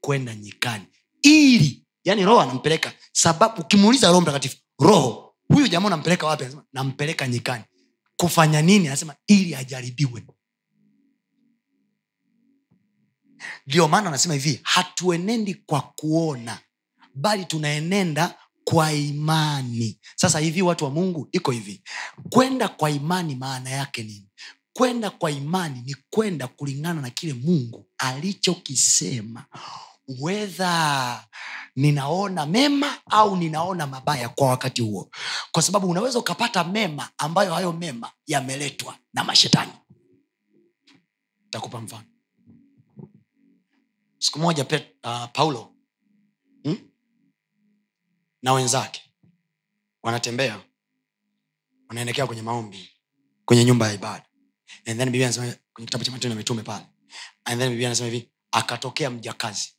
[0.00, 0.84] kwenda nyikani.
[1.22, 2.92] Ili yani roho anampeleka.
[3.12, 6.42] Sababu ukimuuliza roho mtakatifu roho huyu jamaa unampeleka wapi?
[6.44, 7.64] Anasema nampeleka nyikani.
[8.16, 8.88] Kufanya nini?
[8.88, 10.24] Anasema ili ajaribiwe.
[13.66, 16.58] Ndio maana anasema hivi hatuenendi kwa kuona
[17.14, 19.98] bali tunaenenda kwa imani.
[20.16, 21.82] Sasa hivi watu wa mungu iko hivi.
[22.30, 24.28] Kwenda kwa imani maana yake nini?
[24.72, 29.44] Kwenda kwa imani ni kwenda kulingana na kile mungu alichokisema.
[30.20, 31.24] Wedha
[31.76, 35.10] ninaona mema au ninaona mabaya kwa wakati huo.
[35.52, 39.72] Kwa sababu unaweza ukapata mema ambayo hayo mema yameletwa na mashetani.
[41.50, 42.04] Takupa mfano.
[44.18, 45.73] Siku moja Pet, uh, paulo?
[48.44, 49.02] Na wenzake.
[50.02, 50.64] Wanatembea.
[51.88, 52.90] Wanaelekea kwenye maombi
[53.44, 54.26] kwenye nyumba ya ibada.
[54.86, 56.86] And then biblia anasema kwenye kitabu cha matendo ya mitume pale.
[57.44, 59.74] And then biblia anasema hivi akatokea mjakazi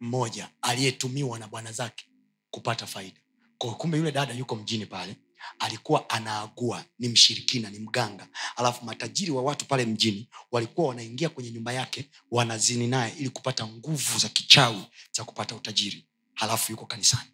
[0.00, 2.10] mmoja aliyetumiwa na bwana zake
[2.50, 3.20] kupata faida.
[3.58, 5.16] Kwa kumbe yule dada yuko mjini pale
[5.58, 8.28] alikuwa anaagua ni mshirikina ni mganga.
[8.56, 13.66] Alafu matajiri wa watu pale mjini walikuwa wanaingia kwenye nyumba yake wanazini naye ili kupata
[13.66, 16.06] nguvu za kichawi za kupata utajiri.
[16.34, 17.30] Halafu yuko kanisani.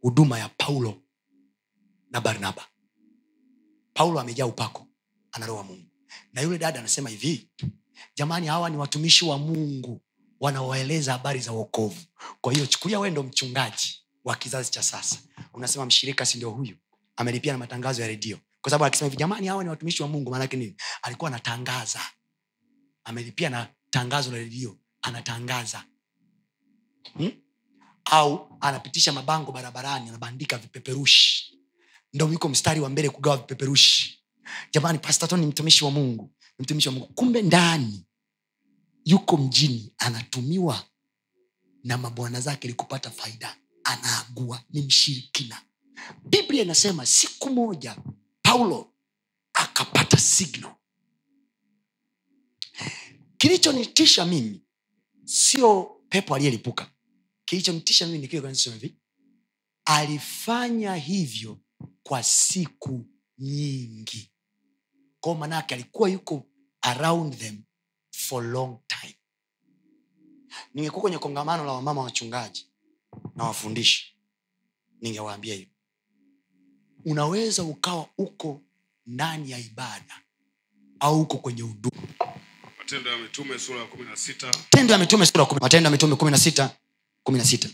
[0.00, 1.02] Huduma ya paulo
[2.10, 2.66] na barnaba.
[3.94, 4.86] Paulo amejaa upako
[5.32, 5.88] anaroa mungu.
[6.32, 7.48] Na yule dada anasema hivi
[8.16, 10.00] jamani hawa ni watumishi wa mungu
[10.40, 12.00] wanawaeleza habari za uokovu
[12.40, 15.18] kwa hiyo chukulia wee ndo mchungaji wa kizazi cha sasa.
[15.54, 16.76] Unasema mshirika si ndio huyu?
[17.16, 18.38] Amelipia na matangazo ya redio.
[18.60, 20.30] Kwa sababu akisema hivi jamani hawa ni watumishi wa mungu.
[20.30, 20.76] Maanake nini?
[21.02, 22.00] Alikuwa anatangaza.
[23.04, 25.84] Amelipia na tangazo la redio anatangaza.
[27.16, 27.32] Hmm?
[28.04, 31.58] au anapitisha mabango barabarani anabandika vipeperushi.
[32.12, 34.24] Ndo yuko mstari wa mbele kugawa vipeperushi.
[34.72, 37.06] Jamani pastato ni mtumishi wa mungu mtumishi wa mungu.
[37.06, 38.06] Kumbe ndani
[39.04, 40.84] yuko mjini anatumiwa
[41.84, 42.76] na mabwana zake ili
[43.16, 45.62] faida anaagua ni mshirikina.
[46.24, 47.96] Biblia inasema siku moja
[48.42, 48.92] paulo
[49.54, 50.74] akapata signal.
[53.38, 54.62] Kilichonitisha mimi
[55.24, 56.90] sio pepo aliyelipuka.
[57.44, 58.96] Kilichonitisha mimi ni kile kinachosema hivi.
[59.84, 61.58] Alifanya hivyo
[62.02, 63.06] kwa siku
[63.38, 64.32] nyingi.
[65.20, 66.46] Kwao manake alikuwa yuko
[66.80, 67.62] around them
[68.10, 69.16] for long time.
[70.74, 72.71] Ningekuwa kwenye kongamano la wamama wachungaji
[73.42, 74.14] na wafundishi
[75.00, 75.68] ningewaambia hivi.
[77.04, 78.60] Unaweza ukawa uko
[79.06, 80.20] ndani ya ibada
[81.00, 82.02] au uko kwenye huduma.
[82.78, 84.50] Matendo ya mitume sura ya kumi na sita.
[84.70, 86.76] Tendo ya mitume sura kumi- matendo ya mitume kumi na sita
[87.22, 87.68] kumi na sita.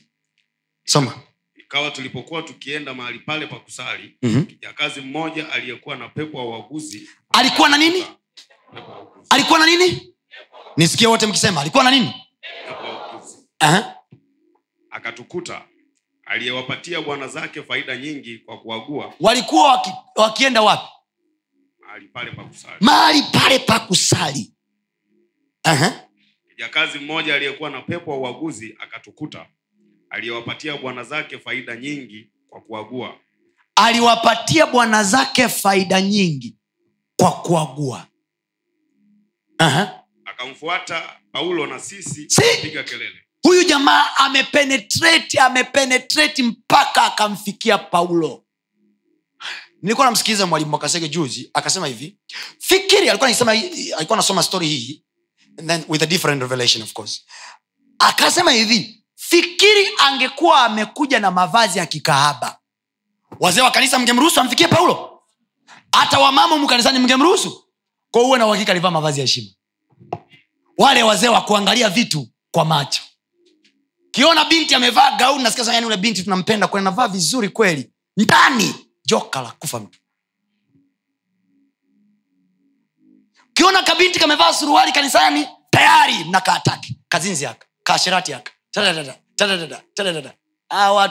[0.84, 1.18] Soma.
[1.56, 4.44] Ikawa tulipokuwa tukienda mahali pale pa kusali Mhm.
[4.44, 8.04] kijakazi mmoja aliyekuwa na pepo wa uaguzi alikuwa na nini?
[9.30, 10.14] Alikuwa na nini?
[10.76, 12.14] Nisikie wote mkisema alikuwa na nini.
[13.58, 13.94] Aha.
[14.98, 15.64] Akatukuta
[16.24, 19.14] aliyewapatia bwana zake faida nyingi kwa kuagua.
[19.20, 20.88] Walikuwa waki, wakienda wapi?
[21.80, 22.76] Mahali pale pa kusali.
[22.80, 23.58] Mahali pale
[26.98, 29.46] mmoja aliyekuwa na pepo wa uaguzi akatukuta
[30.10, 33.16] aliyewapatia bwana zake faida nyingi kwa kuagua.
[33.76, 36.56] Aliwapatia bwana zake faida nyingi
[37.16, 38.06] kwa kuagua.
[39.58, 40.04] Aha.
[40.24, 42.42] akamfuata paulo na sisi Si.
[42.62, 48.44] piga kelele huyu jamaa amepenetreti amepenetreti mpaka akamfikia paulo.
[49.82, 52.18] Nilikuwa namsikiliza mwalimu wakasege juzi akasema hivi
[52.58, 55.04] fikiri alikuwa anasoma story hii
[55.66, 57.24] then with a different revelation of course.
[57.98, 62.58] Akasema hivi fikiri angekuwa amekuja na mavazi ya kikahaba.
[63.40, 65.22] Wazee wa kanisa mngemruhusu amfikie paulo?
[65.92, 67.64] Hata wamama humu kanisani mngemruhusu?
[68.10, 69.50] Kwa uwe na uhakika alivaa mavazi ya heshima.
[70.78, 73.02] Wale wazee wa kuangalia vitu kwa macho
[74.18, 77.90] kiona binti amevaa gauni nasikia yani ule binti tunampenda kweli anavaa vizuri kweli.
[78.16, 79.98] Ndani joka la kufa mtu.
[83.50, 87.66] Ukiona kabinti kamevaa suruali kanisani tayari mnakaataki kazinzi yaka.
[87.82, 88.52] Kasherati yaka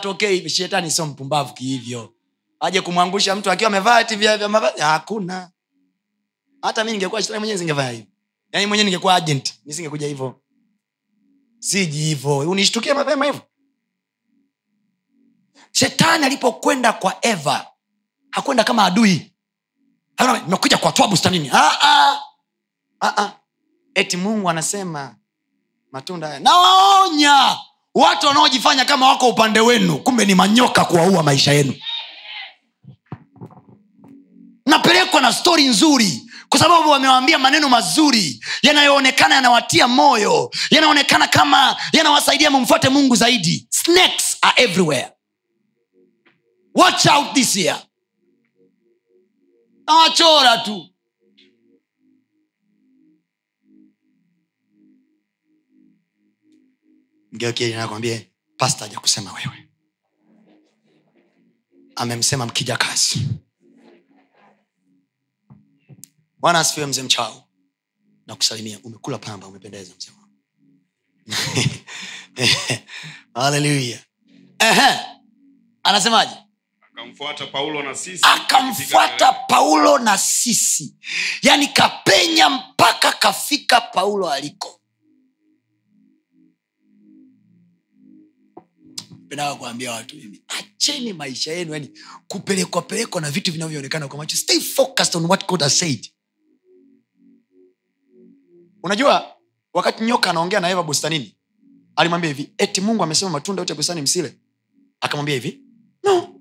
[0.10, 2.13] okay hivi shetani sio mpumbavu kihivyo.
[2.60, 4.82] Aje kumwangusha mtu akiwa amevaa ati vya vya mavazi?
[4.82, 5.52] Hakuna.
[6.62, 8.08] Hata mi ningekuwa shetani mwenyewe zingevaa hivi.
[8.54, 10.41] Yaani mwenyewe ningekuwa agent nisingekuja hivyo
[11.60, 13.39] siji unishtukie mapema hivo
[15.72, 17.67] shetani alipokwenda kwa eva
[18.32, 19.32] hakwenda kama adui.
[20.46, 22.20] Nimekuja kuwatoa bustanini ah.
[23.02, 23.32] Ah, ah.
[23.96, 25.15] eti mungu anasema
[25.91, 26.39] matunda haya.
[26.39, 27.58] Nawaonya
[27.96, 31.74] watu wanaojifanya kama wako upande wenu kumbe ni manyoka kuwaua maisha yenu.
[34.65, 42.52] Napelekwa na stori nzuri kwa sababu wamewaambia maneno mazuri yanayoonekana yanawatia moyo yanaonekana kama yanawasaidia
[42.52, 43.68] mumfuate mungu zaidi.
[43.70, 45.12] Snakes are everywhere.
[46.76, 47.84] Watch out this year.
[49.88, 50.90] Nawachora tu.
[57.32, 59.00] Mgeoknakwambie pasta haja
[59.34, 59.70] wewe.
[61.96, 63.28] Amemsema mkija kazi
[66.48, 67.48] bwana asifiwe mzee mchao
[68.28, 70.34] na kusalimia umekula pamba umependeza mzee wangu.
[73.34, 74.00] Haleluya
[75.84, 76.32] anasemaje?
[76.92, 80.96] Akamfuata paulo na sisi akamfuata paulo na sisi.
[81.42, 84.82] Yaani kapenya mpaka kafika paulo aliko.
[89.30, 91.92] Pendaga kuambia watu hivi acheni maisha yenu yani
[92.28, 94.38] kupelekwapelekwa na vitu vinavyoonekana kwa macho.
[94.38, 96.12] Stay focused on what god has said
[98.84, 99.26] unajua
[99.74, 101.38] wakati nyoka anaongea na eva bustanini
[101.96, 104.38] alimwambia hivi eti mungu amesema matunda yote bustani msile?
[105.02, 105.62] Akamwambia hivi
[106.04, 106.34] no.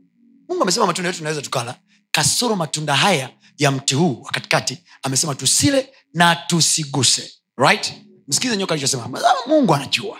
[0.48, 1.74] Mungu amesema matunda yote tunaweza tukala.
[2.10, 7.32] Kasoro matunda haya ya mti huu wa katikati amesema tusile na tusiguse.
[7.56, 7.92] Right?
[8.28, 9.04] Msikize nyoka alichosema.
[9.04, 10.18] "Ah, mungu anajua.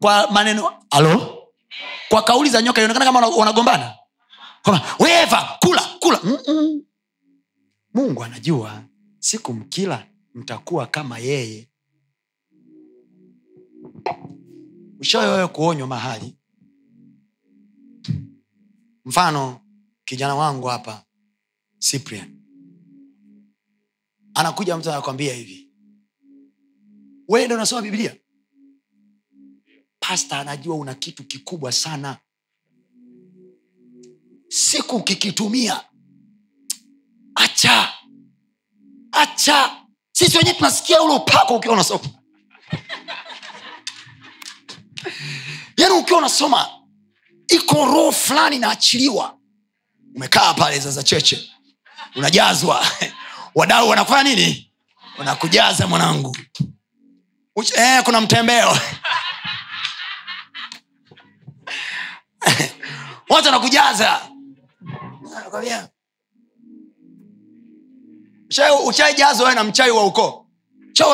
[0.00, 1.38] Kwa maneno alo
[2.08, 3.94] kwa kauli za nyoka inaonekana kama wanagombana.
[4.98, 6.20] Weva kula kula.
[6.24, 6.82] Mm-mm.
[7.94, 8.82] mungu anajua
[9.18, 11.68] siku mkila mtakuwa kama yeye.
[15.00, 16.36] Ushawe wewe kuonywa mahali?
[19.04, 19.60] Mfano
[20.04, 21.04] kijana wangu hapa
[21.78, 22.40] cyprian.
[24.34, 25.72] Anakuja mtu anakwambia hivi.
[27.28, 28.16] Wende unasoma biblia?
[30.00, 32.18] Pasta anajua una kitu kikubwa sana.
[34.48, 35.84] Siku kikitumia
[37.34, 37.88] acha.
[39.12, 39.75] Acha
[40.18, 42.04] sisi wenyewe tunasikia ule upako ukiwa unasoma.
[45.76, 46.68] Yaani ukiwa unasoma
[47.48, 49.38] iko roho fulani inaachiliwa.
[50.14, 51.50] Umekaa pale zaza cheche.
[52.14, 52.86] Unajazwa.
[53.54, 54.72] Wadau wanafanya nini?
[55.18, 56.36] Wanakujaza mwanangu.
[57.58, 58.68] Uch- eh, kuna mtembeo.
[63.30, 64.20] Watu wanakujaza.
[68.56, 70.46] Ushai- ushaijazwa wewe na mchai wa ukoo.
[70.92, 71.08] Chai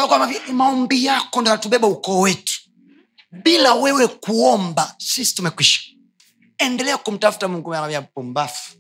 [0.53, 2.53] maombi yako ndo natubeba ukoo wetu.
[3.43, 5.81] Bila wewe kuomba sisi tumekwisha.
[6.59, 8.75] Endelea kumtafuta mungu ya pumbafu.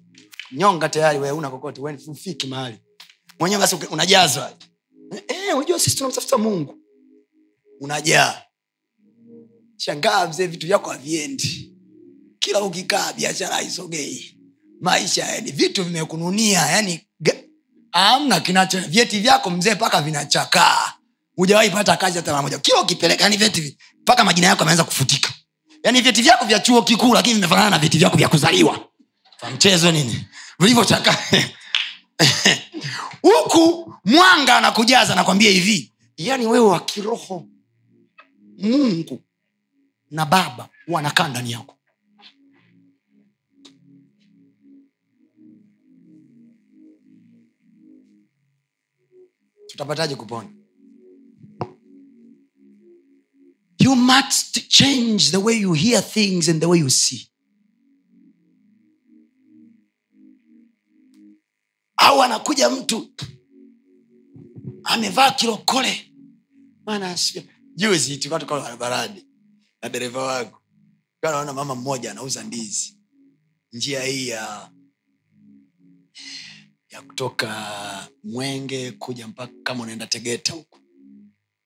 [0.53, 1.99] Nyonga tayari wewe una kokote wewe
[2.47, 2.79] mahali.
[3.41, 4.53] Mwenyewe basi unajazwa.
[5.29, 6.79] Eh, unajua sisi tunamtafuta mungu.
[7.81, 8.43] Unajaa.
[9.77, 11.75] Shangaa mzee vitu vyako haviendi.
[12.39, 14.39] Kila ukikaa biashara haisogei.
[14.81, 17.01] Maisha yani vitu vimekununia yani
[17.93, 20.93] amna kinacho vyeti vyako mzee mpaka vinachakaa.
[21.37, 22.59] Hujawahi pata kazi hata mara moja.
[22.59, 25.31] Kila ukipeleka yani vyeti mpaka majina yako yameanza kufutika.
[25.85, 28.81] Yani vyeti vyako vya chuo kikuu lakini vimefanana na vyeti vyako vya kuzaliwa.
[29.41, 30.25] Kwa mchezo nini?
[30.61, 31.17] Vilivyochakaa.
[33.23, 37.47] Huku mwanga anakujaza nakwambia hivi yani wewe wa kiroho
[38.59, 39.23] mungu
[40.11, 41.75] na baba wanakaa ndani yako
[49.73, 50.49] tutapataje kupona?
[53.81, 57.29] You must change the way you hear things and the way you see.
[61.97, 63.09] Au anakuja mtu
[64.85, 66.13] amevaa kilokole
[66.87, 67.17] maana
[67.75, 69.27] juzi tulikuwa barabarani.
[69.83, 70.59] Na dereva wangu
[71.23, 72.99] naona mama mmoja anauza ndizi.
[73.73, 74.71] Njia hii ya
[76.93, 77.49] ya kutoka
[78.25, 80.79] mwenge kuja mpaka kama unaenda tegeta huku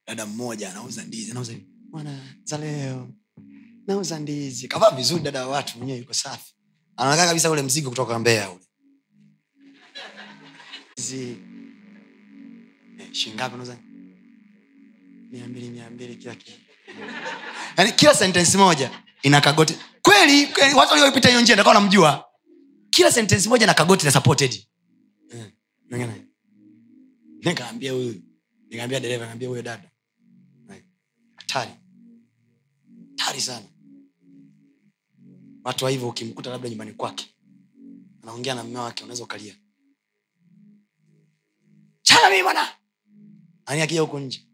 [0.06, 1.52] dada mmoja anauza ndizi anauza
[1.90, 3.08] bwana za leo.
[3.86, 4.68] Nauza ndizi.
[4.68, 6.54] Kavaa vizuri dada wa watu mwenyewe yuko safi.
[6.96, 8.64] Anakaa kabisa ule mzigo kutoka mbea ule.
[10.96, 11.36] Zi
[12.98, 13.76] eh, shingapi nauza
[15.30, 16.58] mia mbili mia mbili kila kitu.
[17.76, 18.90] Yaani kila sentensi moja
[19.22, 19.74] ina kagoti.
[20.02, 22.24] Kweli, watu waliopita hiyo njia ndakawa namjua
[22.90, 24.66] kila sentensi moja na kagoti na supported
[27.44, 28.22] Nikaambia huyu.
[28.70, 29.90] Nikaambia dereva nikaambia huyo dada.
[31.36, 31.70] Hatari.
[33.16, 33.66] Hatari sana.
[35.64, 37.34] Watu wa hivyo ukimkuta labda nyumbani kwake
[38.22, 39.56] anaongea na mme wake unaweza ukalia.
[42.02, 42.68] Chana mii bwana!
[43.66, 44.45] Ani akija huko nje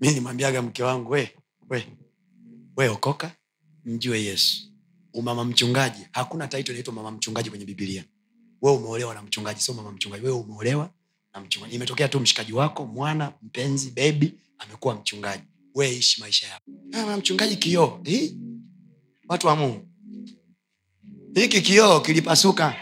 [0.00, 1.34] mi nimwambiaga mke wangu we
[1.70, 1.86] we
[2.76, 3.32] we okoka
[3.84, 4.56] mjue yesu.
[5.14, 8.04] Umama mchungaji hakuna taito inaitwa mama mchungaji kwenye bibilia
[8.62, 10.24] we umeolewa na mchungaji sio mama mchungaji.
[10.26, 10.90] Wewe umeolewa
[11.34, 11.74] na mchungaji.
[11.76, 15.42] Imetokea tu mshikaji wako mwana mpenzi bebi amekuwa mchungaji.
[15.74, 16.64] We ishi maisha yako.
[16.92, 18.02] Ah, mama mchungaji kioo.
[19.28, 19.88] Watu wa mungu.
[21.34, 22.76] Hiki kioo kilipasuka.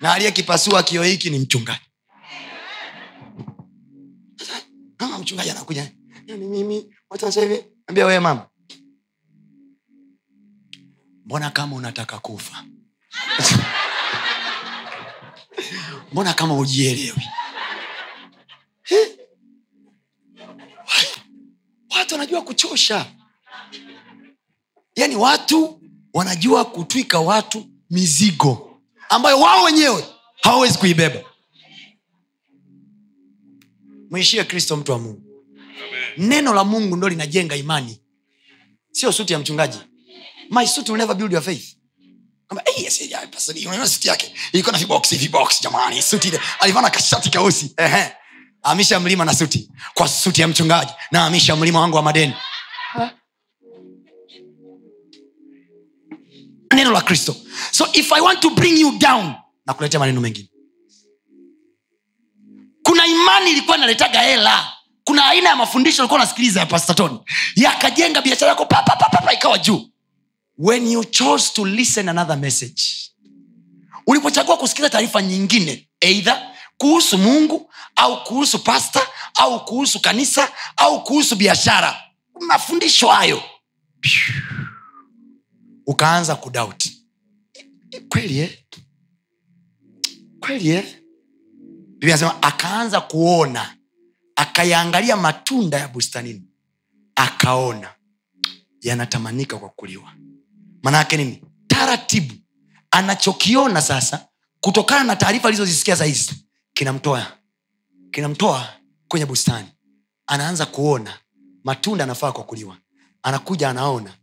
[0.00, 1.89] Na aliyekipasua kioo hiki ni mchungaji
[5.00, 5.92] mama mchungaji anakuja
[6.26, 8.46] "Yaani mimi watu hivi ambia wewe mama.
[11.24, 12.64] Mbona kama unataka kufa?
[16.12, 17.22] Mbona kama ujielewi
[18.90, 19.16] Eh?
[21.96, 23.06] watu wanajua kuchosha.
[24.96, 25.82] Yaani watu
[26.14, 30.04] wanajua kutwika watu mizigo ambayo wao wenyewe
[30.42, 31.29] hawawezi kuibeba
[34.10, 35.22] mwishie kristo mtu wa mungu.
[36.16, 38.00] Neno la mungu ndo linajenga imani.
[38.92, 39.78] Sio suti ya mchungaji.
[40.50, 41.76] My suit will never build your faith.
[42.48, 44.34] Kwamba, "Eh, yes, yeah, pastor, unaona suti yake.
[44.52, 46.40] Ilikuwa na viboksi viboksi jamani suti ile.
[46.60, 47.74] Alivaa kashati keusi.
[47.76, 48.12] Ehe.
[48.62, 49.70] amisha mlima na suti.
[49.94, 52.34] Kwa suti ya mchungaji na amisha mlima wangu wa madeni.
[56.74, 57.36] Neno la kristo.
[57.72, 59.34] So if i want to bring you down
[59.66, 60.49] na kuletea maneno mengine
[62.90, 64.72] kuna imani ilikuwa inaletaga hela
[65.04, 67.18] kuna aina ya mafundisho ulikuwa unasikiliza ya pastatoni
[67.56, 69.90] yakajenga biashara yako pa, pa, pa, pa, pa, ikawa juu
[70.58, 72.82] when you chose to listen another message
[74.06, 79.00] ulipochagua kusikiliza taarifa nyingine eidha kuhusu mungu au kuhusu pasta
[79.34, 82.02] au kuhusu kanisa au kuhusu biashara
[82.40, 83.42] mafundisho hayo
[85.86, 87.02] ukaanza kudauti
[88.08, 88.58] kweli eh?
[90.40, 90.99] kweli eh?
[92.00, 93.76] Biblia akaanza kuona
[94.36, 96.42] akayaangalia matunda ya bustanini
[97.14, 97.94] akaona
[98.82, 100.12] yanatamanika kwa kuliwa.
[100.82, 101.42] Maanaake nini?
[101.66, 102.34] Taratibu.
[102.90, 104.26] Anachokiona sasa
[104.60, 106.30] kutokana na taarifa alizozisikia sahizi
[106.74, 107.26] kinamtoa
[108.10, 108.68] kinamtoa
[109.08, 109.68] kwenye bustani.
[110.26, 111.18] Anaanza kuona
[111.64, 112.76] matunda anafaa kwa kuliwa.
[113.22, 114.14] Anakuja anaona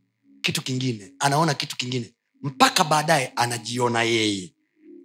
[0.41, 4.53] kitu kingine anaona kitu kingine mpaka baadaye anajiona yeye.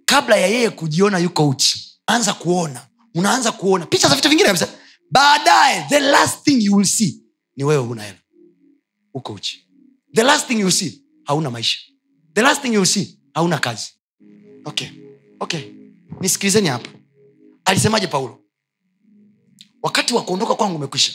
[0.04, 2.86] Kabla ya yeye kujiona yuko uchi anza kuona.
[3.14, 3.86] Unaanza kuona.
[3.86, 4.68] Picha za vitu vingine kabisa.
[5.10, 7.22] Baadaye the last thing you will see
[7.56, 8.18] ni wewe huna hela.
[9.14, 9.68] Uko uchi.
[10.14, 11.78] The last thing you will see hauna maisha.
[12.34, 13.92] The last thing you will see hauna kazi.
[14.64, 14.88] Okay.
[15.40, 15.64] Okay.
[16.20, 16.90] Nisikilizeni hapa
[17.64, 18.38] alisemaje paulo?
[19.82, 21.12] Wakati wa kuondoka kwangu umekwisha.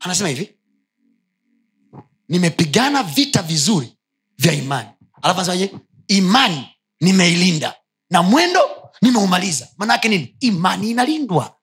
[0.00, 0.54] Anasema hivi.
[2.28, 3.96] Nimepigana vita vizuri
[4.38, 4.88] vya imani.
[5.22, 5.74] Alafu anasemaje?
[6.08, 6.68] Imani
[7.00, 7.74] nimeilinda.
[8.10, 8.60] Na mwendo
[9.02, 9.68] nimeumaliza.
[9.78, 10.36] Manaake nini?
[10.40, 11.56] Imani inalindwa.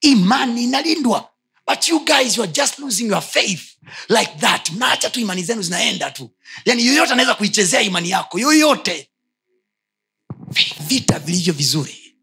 [0.00, 1.30] Imani inalindwa.
[1.66, 3.62] But you guys you are just losing your faith.
[4.08, 4.70] Like that.
[4.72, 6.30] Mnaacha tu imani zenu zinaenda tu.
[6.64, 8.38] Yani yoyote anaweza kuichezea imani yako.
[8.38, 9.10] Yoyote.
[10.88, 12.16] Vita vilivyo vizuri.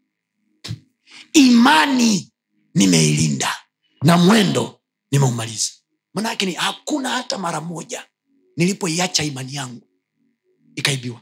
[1.32, 2.32] Imani
[2.74, 3.56] nimeilinda.
[4.02, 5.70] Na mwendo nimeumaliza.
[6.14, 8.06] Manake ni hakuna hata mara moja
[8.56, 9.88] nilipoiacha imani yangu.
[10.76, 11.20] Ikaibiwa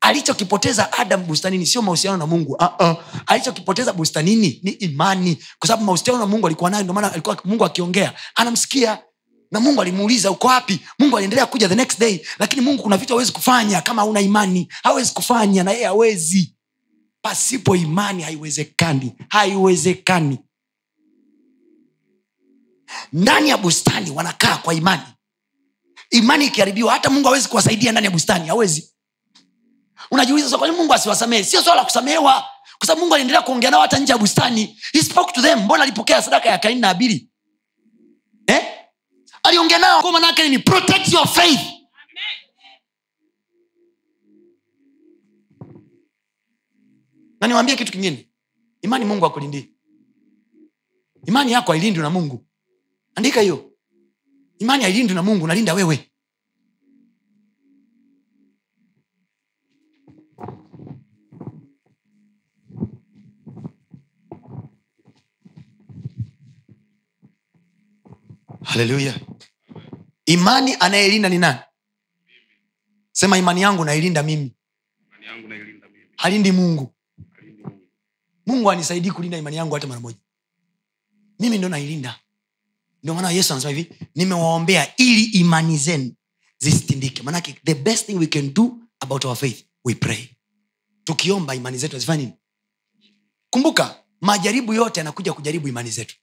[0.00, 2.52] alichokipoteza adam bustanini sio mahusiano na mungu.
[2.52, 2.96] Uh-uh.
[3.26, 5.38] alichokipoteza bustanini ni imani.
[5.58, 8.14] Kwa sababu mahusiano na mungu alikuwa nayo ndomaana alikuwa mungu akiongea.
[8.34, 8.98] Anamsikia.
[9.50, 10.80] Na mungu alimuuliza uko wapi?
[10.98, 12.20] Mungu aliendelea kuja the next day.
[12.38, 14.68] Lakini mungu kuna vitu hawezi kufanya kama hauna imani.
[14.82, 16.54] Hawezi kufanya na yeye hawezi.
[17.22, 19.12] Pasipo imani haiwezekani.
[19.28, 20.38] Haiwezekani.
[23.12, 25.02] Ndani ya bustani wanakaa kwa imani.
[26.10, 28.48] Imani ikiharibiwa hata mungu hawezi kuwasaidia ndani ya bustani.
[28.48, 28.90] Hawezi
[30.10, 31.44] unajiuliza "Sasa mungu asiwasamehe?
[31.44, 32.44] Sio swala la kusamehewa
[32.78, 34.78] kwa sababu mungu aliendelea kuongea nao hata nje ya bustani.
[34.92, 37.28] He spoke to them mbona alipokea sadaka ya kaini na abili?
[38.46, 38.64] Eh?
[39.42, 41.60] aliongea nao kwa manake ni protect your faith.
[47.40, 48.28] Na niwambie kitu kingine.
[48.82, 49.74] Imani mungu akulindii
[51.26, 52.46] imani yako hailindwi na mungu.
[53.14, 53.72] Andika hiyo.
[54.58, 56.10] Imani hailindwi na mungu nalinda wewe
[68.68, 69.20] haleluya
[70.26, 71.58] imani anayelinda ni nani?
[73.12, 74.52] Sema imani yangu nailinda mimi.
[76.16, 76.94] Halindi mungu.
[77.38, 77.80] Alindi Mungu.
[78.46, 80.18] mungu anisaidii kulinda imani yangu hata mara moja.
[81.40, 82.20] Mimi ndo nailinda.
[83.02, 86.12] Ndio maana yesu anasema hivi nimewaombea ili imani zenu
[86.58, 87.22] zisitindike.
[87.22, 90.28] Manake the best thing we can do about our faith we pray.
[91.04, 92.32] Tukiomba imani zetu azifanya nini?
[93.50, 96.16] Kumbuka majaribu yote yanakuja kujaribu imani zetu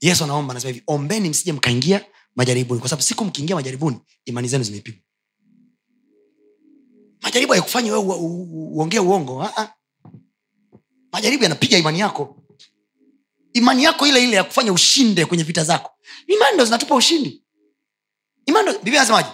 [0.00, 2.04] yesu anaomba anasema hivi ombeni msije mkaingia
[2.36, 5.00] majaribuni kwa sababu siku mkiingia majaribuni imani zenu zimepigwa.
[7.22, 9.74] Majaribu hayakufanyi u- uongee uongo ah, ah.
[11.12, 12.42] Majaribu yanapiga imani yako.
[13.52, 15.90] Imani yako ile ile ya kufanya ushinde kwenye vita zako.
[16.26, 17.42] Imani ndo zinatupa ushindi.
[18.46, 19.28] Imani anasemaje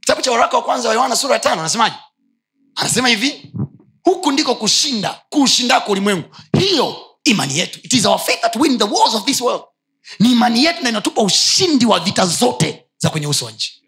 [0.00, 1.96] kitabu cha waraka wa kwanza wa yohana sura ya tano anasemaje?
[2.74, 3.52] Anasema hivi
[4.04, 6.28] huku ndiko kushinda kuushindako ulimwengu.
[6.58, 7.80] Hiyo imani yetu.
[7.82, 9.64] It is our faith that win the wars of this world.
[10.18, 13.82] Ni imani yetu na inatupa ushindi wa vita zote za kwenye uso wa nchi.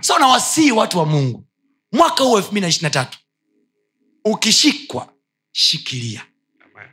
[0.00, 1.44] So nawasii watu wa mungu
[1.92, 3.18] mwaka huu elfu mbili na tatu
[4.24, 5.12] ukishikwa
[5.52, 6.26] shikilia.
[6.64, 6.88] Amen.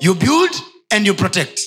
[0.00, 1.60] you build and you protect.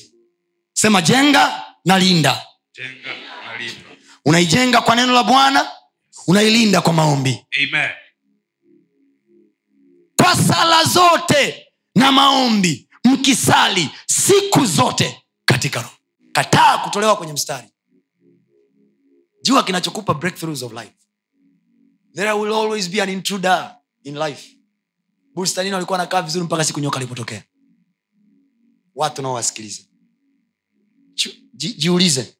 [0.74, 2.46] Sema jenga na linda.
[2.74, 3.14] Jenga
[3.48, 3.82] na linda.
[4.26, 5.72] Unaijenga kwa neno la bwana
[6.28, 7.46] unailinda kwa maombi.
[7.58, 7.90] Amen.
[10.18, 11.68] kwa sala zote
[12.02, 15.95] na maombi mkisali siku zote katika roho.
[16.32, 17.68] Kataa kutolewa kwenye mstari.
[19.41, 20.93] Jua kinachokupa breakthroughs of life.
[22.16, 24.58] There will always be an intruder in life.
[25.34, 27.43] Bustanini walikuwa nakaa vizuri mpaka siku nyoka alipotokea.
[28.95, 29.82] Watu naowasikiliza
[31.54, 32.38] ji- jiulize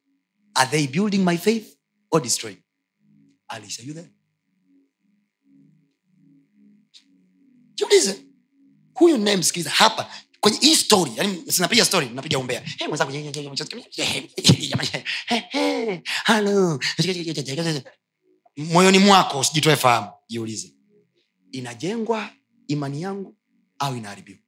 [0.54, 1.76] are they building my faith
[2.10, 2.58] or destroying?
[3.48, 4.10] Alisa you there?
[7.74, 8.26] Jiulize
[9.02, 12.60] huyu nayemsikiliza hapa kwenye hii story yani sinapiga story napiga umbea.
[12.60, 13.12] Hey, mwenzangu,
[16.26, 16.80] hello.
[18.56, 20.10] moyoni mwako usijitoe fahamu.
[20.28, 20.74] Jiulize.
[21.52, 22.30] Inajengwa
[22.68, 23.36] imani yangu
[23.78, 24.38] au inaharibiwa?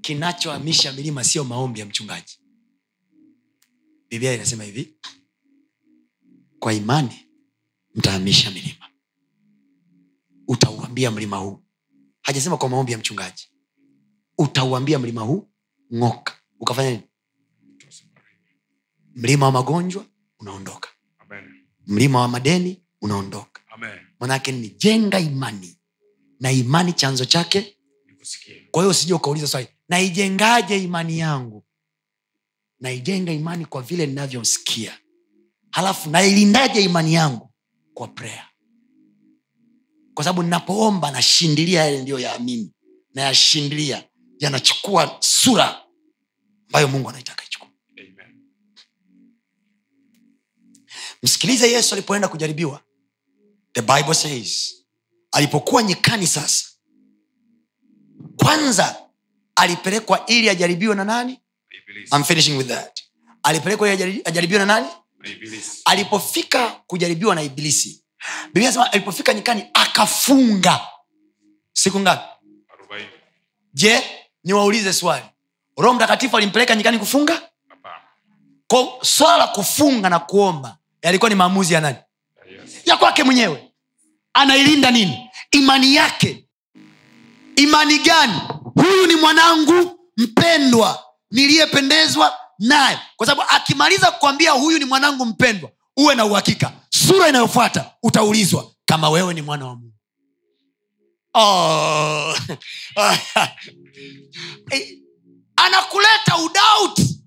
[0.00, 2.38] Kinachohamisha milima sio maombi ya mchungaji.
[4.10, 4.94] Biblia inasema hivi
[6.58, 7.26] kwa imani
[7.94, 8.88] mtahamisha milima.
[10.48, 11.62] Utauambia mlima huu
[12.28, 13.48] hajasema kwa maombi ya mchungaji.
[14.38, 15.48] Utauambia mlima huu
[15.94, 16.32] ng'oka.
[16.60, 17.02] Ukafanya nini?
[19.14, 20.04] Mlima wa magonjwa
[20.40, 20.88] unaondoka.
[21.18, 21.44] Amen.
[21.86, 23.62] mlima wa madeni unaondoka.
[23.70, 25.78] Mwanaake manake ni jenga imani.
[26.40, 27.76] Na imani chanzo chake
[28.70, 31.64] kwa hiyo usije ukauliza swali naijengaje imani yangu?
[32.80, 34.98] Naijenga imani kwa vile ninavyosikia
[35.70, 37.50] halafu nailindaje imani yangu?
[37.94, 38.47] Kwa prayer
[40.18, 42.72] kwa sababu ninapoomba nashindilia yale ndiyo yaamini.
[43.14, 44.04] Nayashindilia.
[44.38, 45.84] Yanachukua sura
[46.66, 47.68] ambayo mungu anaitaka ichukua
[51.22, 52.80] msikilize yesu alipoenda kujaribiwa.
[53.72, 54.74] The bible says
[55.32, 56.64] alipokuwa nyikani sasa
[58.36, 58.96] kwanza
[59.56, 61.40] alipelekwa ili ajaribiwe na nani?
[61.82, 62.14] Ibilisi.
[62.16, 63.00] I'm finishing with that.
[63.42, 64.86] Alipelekwa ili ajaribiwe na nani?
[65.24, 65.82] Ibilisi.
[65.84, 68.04] alipofika kujaribiwa na ibilisi
[68.46, 70.80] biblia sema alipofika nyikani akafunga.
[71.72, 72.22] Siku ngapi?
[73.74, 74.02] Je
[74.44, 75.24] niwaulize swali.
[75.76, 77.42] Roho mtakatifu alimpeleka nyikani kufunga?
[78.66, 81.96] Ko swala la kufunga na kuomba yalikuwa ni maamuzi ya nani?
[82.50, 82.86] Yes.
[82.86, 83.72] ya kwake mwenyewe.
[84.34, 85.30] Anailinda nini?
[85.50, 86.44] Imani yake.
[87.56, 88.40] Imani gani?
[88.74, 92.98] Huyu ni mwanangu mpendwa niliyependezwa naye.
[93.16, 96.72] Kwa sababu akimaliza kukwambia huyu ni mwanangu mpendwa uwe na uhakika
[97.06, 99.94] sura inayofuata utaulizwa kama wewe ni mwana wa mungu.
[101.34, 102.34] Oh.
[104.70, 104.98] Eh,
[105.56, 107.20] anakuleta udauti.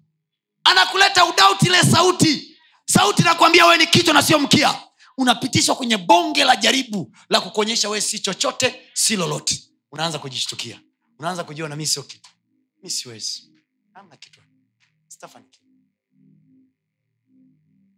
[0.64, 2.58] Anakuleta udauti ile sauti.
[2.86, 4.80] Sauti nakwambia wewe ni kichwa na sio mkia.
[5.18, 9.64] Unapitishwa kwenye bonge la jaribu la kukuonyesha wewe si chochote si lolote.
[9.92, 10.80] Unaanza kujishtukia.
[11.20, 12.30] Unaanza kujiona mi sio kitu.
[12.84, 13.52] Mi siwezi.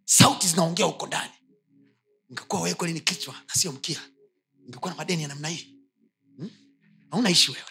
[0.06, 1.32] Sauti zinaongea huko ndani
[2.34, 4.02] ungekuwa wewe kweli ni kichwa na sio mkia
[4.70, 5.76] ngekuwa na madeni ya namna hii.
[7.12, 7.64] Hauna ishi wewe.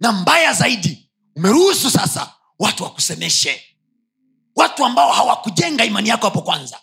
[0.00, 3.62] Na mbaya zaidi umeruhusu sasa watu wakusemeshe.
[4.56, 6.80] Watu ambao hawakujenga imani yako hapo kwanza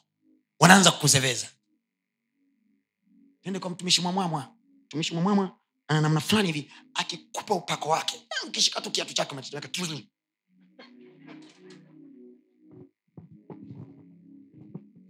[0.60, 1.48] wanaanza kukuzeveza.
[3.42, 4.56] Tende kwa mtumishi mwamwamwa.
[4.86, 8.28] Mtumishi mwamwamwa ana namna fulani hivi akikupa upako wake.
[8.48, 9.68] Ukishika tu kiatu chake unatetemeka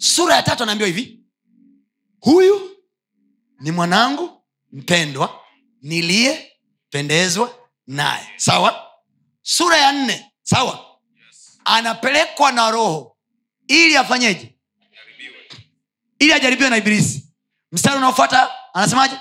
[0.02, 1.20] sura ya tatu anaambiwa hivi.
[2.20, 2.78] Huyu
[3.60, 5.40] ni mwanangu mpendwa
[5.82, 7.56] niliyependezwa
[7.88, 8.28] naye.
[8.38, 8.88] Sawa?
[9.42, 10.32] Sura ya nne.
[10.44, 10.86] Sawa?
[11.66, 13.18] Anapelekwa na roho
[13.68, 14.56] ili afanyeje?
[16.20, 17.28] Ili ajaribiwe na ibilisi.
[17.72, 19.16] Mstari unaofuata anasemaje?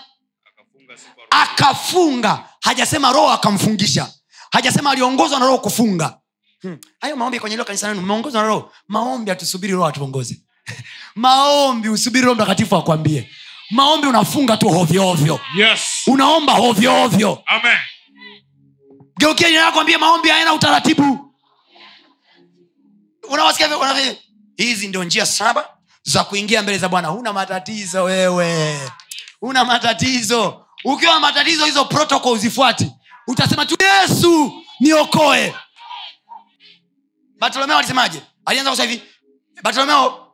[1.31, 4.12] Akafunga hajasema roho akamfungisha.
[4.51, 6.20] Hajasema aliongozwa na roho kufunga.
[6.62, 6.78] Hmm.
[7.16, 8.72] maombi kwenye hilo kanisa nenu mmeongozwa na roho.
[8.89, 10.41] Maombi atusubiri roho atuongoze
[11.14, 13.30] maombi usubiri roho mtakatifu akwambie.
[13.70, 15.80] Maombi unafunga tu hovyohovyo Yes.
[16.06, 17.42] unaomba hovyohovyo
[19.18, 21.34] geukia lako maombi hayana utaratibu.
[23.28, 23.96] Unawasikia una
[24.56, 25.68] hizi ndio njia saba
[26.02, 27.08] za kuingia mbele za bwana.
[27.08, 28.80] Huna matatizo wewe.
[29.42, 30.66] Una matatizo.
[30.84, 32.92] Ukiwa na matatizo hizo protocol uzifuati.
[33.26, 35.54] Utasema tu yesu niokoe.
[37.38, 38.22] Bartolomeo alisemaje?
[38.44, 39.02] Alianza kusema hivi.
[39.62, 40.30] Bartolomeo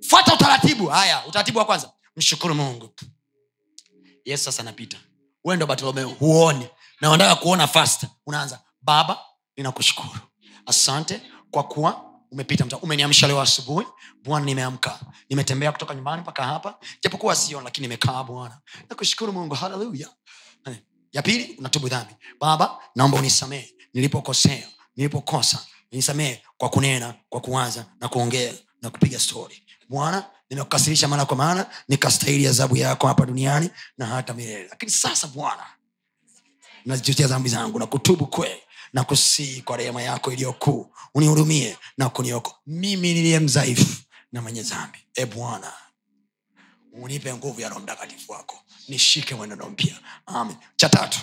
[0.00, 0.86] fuata utaratibu.
[0.86, 1.92] Haya utaratibu wa kwanza.
[2.16, 2.90] Mshukuru mungu.
[4.24, 4.96] Yesu sasa anapita.
[5.44, 6.68] Wewe bartolomeo huoni.
[7.00, 9.18] Na unataka kuona fasta unaanza baba
[9.56, 10.18] ninakushukuru.
[10.66, 12.64] Asante kwa kuwa umepita.
[12.64, 13.86] Mta umeniamsha leo asubuhi.
[14.24, 15.00] Bwana nimeamka.
[15.30, 16.78] Nimetembea kutoka nyumbani mpaka hapa.
[17.02, 18.60] Japokuwa sio lakini nimekaa bwana.
[18.88, 19.54] Nakushukuru mungu.
[19.54, 20.08] Haleluya
[21.12, 22.14] ya pili unatubu dhambi.
[22.40, 25.66] Baba naomba unisamehe nilipokosea nilipokosa.
[25.92, 31.70] Nisamehe kwa kunena kwa kuwaza na kuongea na kupiga stori bwana nimekukasirisha mara kwa mara
[31.88, 34.66] nikastahili adhabu yako hapa duniani na hata milele.
[34.70, 35.66] Lakini sasa bwana
[36.84, 38.62] nazijutia dhambi zangu na kutubu kweli
[38.92, 44.98] na kusii kwa rehema yako iliyokuu unihurumie na kunioko mimi niliye mdhaifu na mwenye dhambi.
[45.14, 45.72] E bwana
[46.92, 49.94] unipe nguvu ya roho mtakatifu wako nishike mwenendo mpya.
[50.26, 50.56] Amen.
[50.76, 51.18] Cha tatu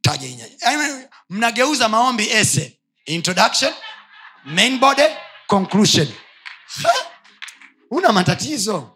[0.00, 0.48] taja
[1.30, 2.78] mnageuza maombi ese.
[3.04, 3.72] Introduction
[4.44, 5.02] main body
[5.46, 6.08] conclusion.
[6.82, 7.11] Ha!
[7.92, 8.90] Una matatizo.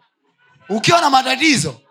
[0.69, 1.81] Ukiwa na matatizo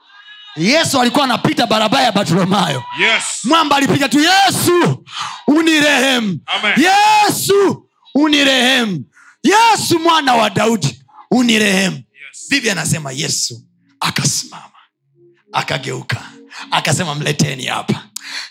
[0.57, 3.23] yesu alikuwa anapita barabara ya bartolomayo Yes.
[3.45, 5.05] mwamba alipiga tu yesu
[5.47, 6.41] unirehemu.
[6.77, 9.05] Yesu unirehemu.
[9.43, 11.97] Yesu mwana wa daudi unirehemu.
[11.97, 12.47] Yes.
[12.51, 13.63] bibi anasema yesu
[14.01, 14.63] akasimama
[15.53, 16.23] akageuka
[16.71, 18.03] akasema mleteni hapa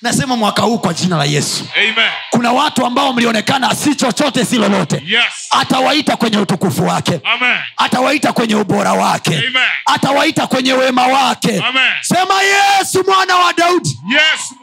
[0.02, 2.10] nasema mwaka huu kwa jina la yesu Amen.
[2.30, 5.24] kuna watu ambao mlionekana si chochote si lolote Yes.
[5.50, 7.58] atawaita kwenye utukufu wake Amen.
[7.78, 9.64] atawaita kwenye ubora wake Amen.
[9.86, 11.92] atawaita kwenye wema wake Amen.
[12.02, 14.54] sema yesu mwana wa daudi Yes,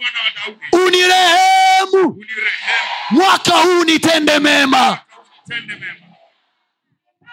[0.72, 2.22] unirehemu Unirehemu.
[3.10, 4.98] mwaka huu nitende mema mema.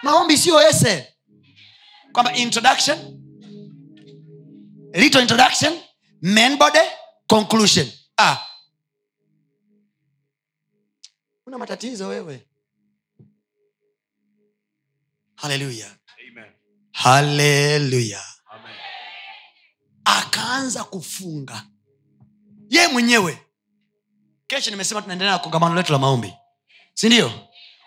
[0.02, 1.08] maombi siyo ese
[2.12, 2.98] kwamba introduction
[4.94, 5.72] little introduction
[6.22, 6.78] main body
[7.30, 7.86] conclusion.
[8.18, 8.46] Ah.
[11.46, 12.46] una matatizo wewe.
[15.36, 15.96] Haleluya
[16.92, 18.20] haleluya
[20.04, 21.66] akaanza kufunga.
[22.68, 23.38] Ye mwenyewe.
[24.46, 26.34] Kesho nimesema tunaendelea na kongamano letu la maombi.
[26.94, 27.32] Sindio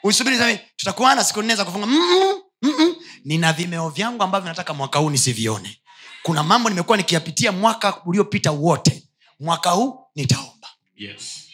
[0.03, 1.85] usubiri tutakuwa na siku nne za kufunga.
[1.85, 2.95] Mm-mm, mm-mm.
[3.25, 5.81] nina vimeo vyangu ambavyo nataka mwaka huu nisivione.
[6.23, 9.03] Kuna mambo nimekuwa nikiyapitia mwaka uliopita wote
[9.39, 10.67] mwaka huu nitaomba
[10.97, 11.47] Yes.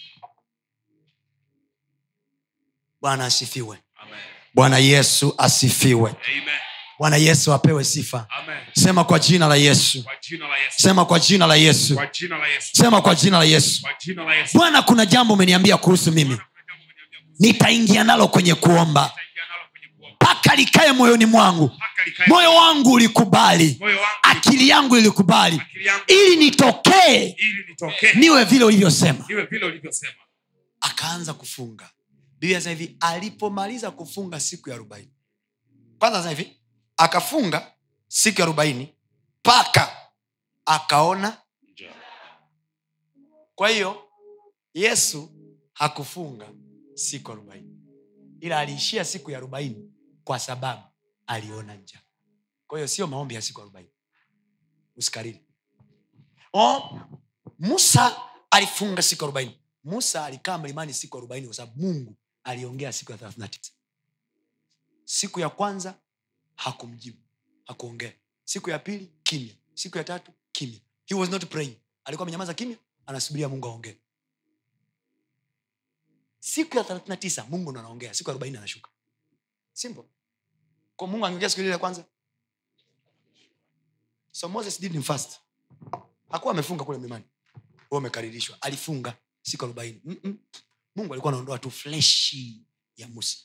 [3.02, 4.20] bwana asifiwe Amen.
[4.54, 6.60] bwana yesu asifiwe Amen.
[7.00, 8.58] bwana yesu apewe sifa Amen.
[8.76, 10.82] sema kwa jina la yesu jina la Yesu.
[10.82, 12.70] sema kwa jina la yesu Kwa jina la Yesu.
[12.78, 14.58] sema kwa jina la yesu Kwa jina la Yesu.
[14.58, 16.38] bwana kuna jambo umeniambia kuhusu mimi
[17.40, 19.12] nitaingia nalo kwenye kuomba
[20.50, 21.72] mpaka likae moyoni mwangu.
[22.28, 23.80] Moyo wangu ulikubali.
[24.24, 25.62] Akili yangu ilikubali.
[26.08, 27.36] Ili nitokee.
[28.16, 29.26] Niwe vile ulivyosema.
[30.82, 31.90] Akaanza kufunga.
[32.40, 35.12] Biblia hivi alipomaliza kufunga siku ya arobaini.
[36.00, 36.58] Kwanza anasema hivi
[36.98, 37.72] akafunga
[38.08, 38.94] siku ya arobaini
[39.40, 39.92] mpaka
[40.66, 41.38] akaona
[43.56, 44.04] kwa hiyo
[44.74, 45.32] yesu
[45.74, 46.48] hakufunga
[46.94, 47.76] siku arobaini.
[48.42, 49.92] Ila aliishia siku ya arobaini
[50.30, 50.84] kwa sababu
[51.28, 52.02] aliona njaa.
[52.68, 53.90] Kwa sio maombi ya siku arobaini.
[54.96, 55.46] Usikariri
[56.54, 57.00] o,
[57.60, 58.22] musa
[58.52, 59.60] alifunga siku arobaini.
[59.84, 63.72] Musa alikaa mlimani siku arobaini kwa sababu mungu aliongea siku ya thelathini tisa.
[65.06, 66.00] Siku ya kwanza
[66.56, 67.18] hakumjibu
[67.66, 68.14] hakuongea.
[68.44, 69.56] Siku ya pili kimya.
[69.74, 70.80] Siku ya tatu kimya.
[71.06, 71.78] He was not praying.
[72.04, 73.98] Alikuwa amenyamaza kimya anasubiria mungu aongee.
[76.40, 78.14] Siku ya 39 mungu ndo anaongea.
[78.14, 78.92] Siku ya 40 anashuka.
[79.74, 80.04] Simple
[81.00, 82.06] kwa mungu angeongea siku ile kwanza.
[84.32, 85.40] So moses didn't fast.
[86.30, 87.26] Hakuwa amefunga kule mlimani.
[87.90, 88.58] Huo umekaririshwa.
[88.62, 90.02] Alifunga siku arobaini.
[90.96, 92.62] Mungu alikuwa anaondoa tu fleshi
[92.98, 93.38] ya musa.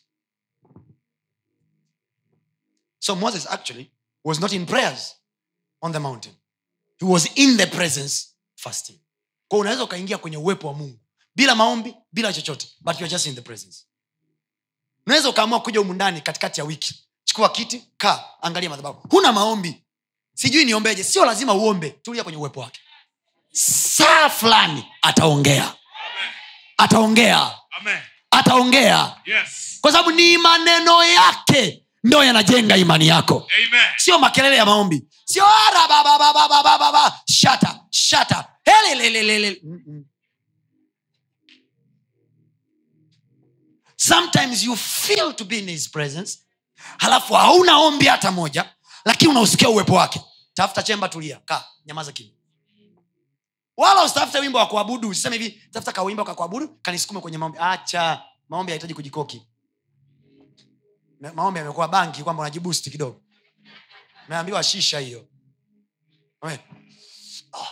[2.98, 3.92] So moses actually
[4.24, 5.14] was not in prayers
[5.80, 6.34] on the mountain.
[6.96, 8.26] He was in the presence
[8.56, 9.00] fasting.
[9.48, 10.98] Kwa unaweza ukaingia kwenye uwepo wa mungu
[11.36, 13.84] bila maombi bila chochote but you are just in the presence.
[15.06, 17.03] Unaweza ukaamua kuja humu ndani katikati ya wiki
[17.34, 19.08] chukua kiti kaa angalia madhabahu.
[19.10, 19.82] Huna maombi.
[20.34, 21.04] Sijui niombeje.
[21.04, 21.90] Sio lazima uombe.
[21.90, 22.80] Tulia kwenye uwepo wake.
[23.52, 25.74] Saa fulani ataongea.
[26.76, 27.50] Ataongea.
[28.30, 29.16] Ataongea.
[29.26, 29.78] Yes.
[29.80, 33.48] kwa sababu ni maneno yake ndo yanajenga imani yako.
[33.56, 33.86] Amen.
[33.96, 35.02] sio makelele ya maombi.
[35.24, 35.44] Sio
[37.26, 38.48] shata shata.
[43.96, 46.43] Sometimes you feel to be in his presence
[46.98, 48.74] halafu hauna ombi hata moja
[49.04, 50.20] lakini unausikia uwepo wake.
[50.54, 51.40] Tafuta chemba tulia.
[51.44, 52.32] Kaa nyamaza kimya.
[53.76, 55.08] Wala usitafute wimbo wa kuabudu.
[55.08, 57.58] Usiseme hivi tafuta kawimbo ka kuabudu kanisukume kwenye maombi.
[57.60, 59.42] Acha maombi hahitaji kujikoki.
[61.34, 63.20] Maombi yamekuwa banki kwamba unajibusti kidogo.
[64.28, 65.28] Meambiwa shisha hiyo.
[66.42, 67.66] Ah.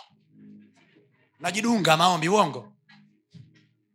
[1.41, 2.73] najidunga maombi uongo?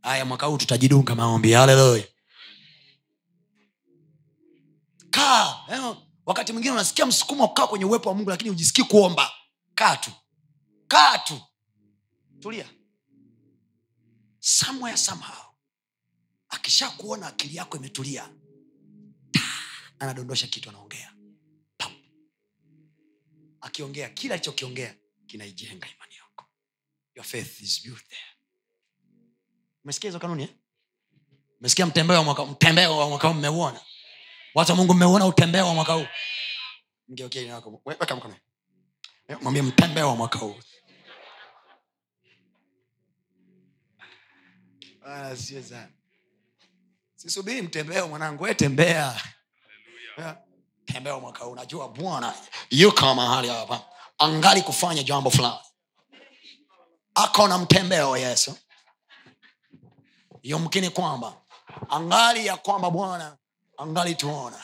[0.01, 1.51] Haya mwaka huu tutajidunga maombi.
[1.53, 2.03] Haleluya
[5.27, 5.65] kaa.
[5.69, 9.31] Eh, wakati mwingine unasikia msukumo wa kukaa kwenye uwepo wa mungu lakini ujisikii kuomba.
[9.75, 10.11] Kaa tu.
[10.87, 11.41] Kaa tu.
[12.39, 12.69] Tulia.
[14.39, 15.45] Somewhere somehow
[16.49, 18.29] akishakuona akili yako imetulia
[19.99, 21.13] anadondosha kitu anaongea.
[23.61, 24.95] Akiongea kila alichokiongea
[25.27, 26.45] kinaijenga imani yako.
[27.15, 28.21] Your faith is there.
[29.83, 30.49] Umesikia hizo kanuni eh?
[31.59, 33.07] umesikia mtembeo wa mwaka mtembeo wa
[34.57, 36.05] watu wa mungu mmeuona utembeo wa mwaka huu?
[37.07, 37.81] Mgeukie jina lako.
[37.85, 38.35] We- weka mkono.
[39.41, 40.55] Mwambie mtembeo wa mwaka huu.
[45.35, 45.89] Sio sana.
[47.15, 48.43] Sisubiri mtembeo mwanangu.
[48.43, 49.21] Wetembea
[50.85, 51.17] tembea.
[51.19, 51.55] Mwaka huu.
[51.55, 52.33] Najua bwana
[52.69, 53.81] yuko mahali hapa.
[54.17, 55.59] Angali kufanya jambo fulani.
[57.15, 58.57] Ako na mtembeo yesu.
[60.43, 61.41] Yumkini kwamba
[61.89, 63.37] angali ya kwamba bwana
[63.77, 64.63] angali tuona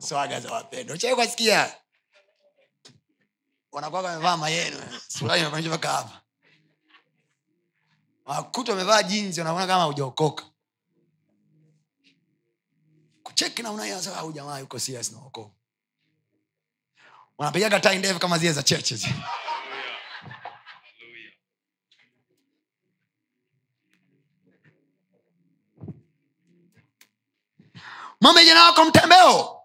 [0.00, 1.74] swaga za wapendo chakwasikia
[3.72, 4.76] wanakwaka wamevaa mayenu
[5.38, 6.20] imekwamisha mpaka hapa.
[8.24, 10.44] Wakuta wamevaa jinzi wanaona kama hujaokoka.
[13.22, 15.18] Kucheki namna hiyo sasa jamaa yuko serious na
[17.38, 18.96] wanapigaga tai ndefu kama zile za cheche
[28.22, 29.60] mwambie jina wako mtembeo?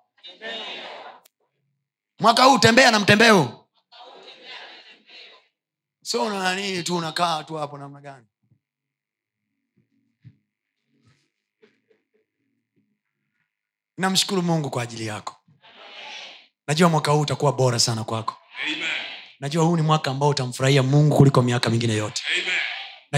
[2.20, 3.68] Mwaka huu tembea na mtembeo.
[6.04, 8.26] So una nini tu unakaa tu hapo namna gani?
[13.98, 15.36] Namshukuru mungu kwa ajili yako.
[16.68, 18.36] Najua mwaka huu utakuwa bora sana kwako.
[18.66, 18.90] Amen.
[19.40, 22.24] najua huu ni mwaka ambao utamfurahia mungu kuliko miaka mingine yote.
[22.32, 22.67] Amen.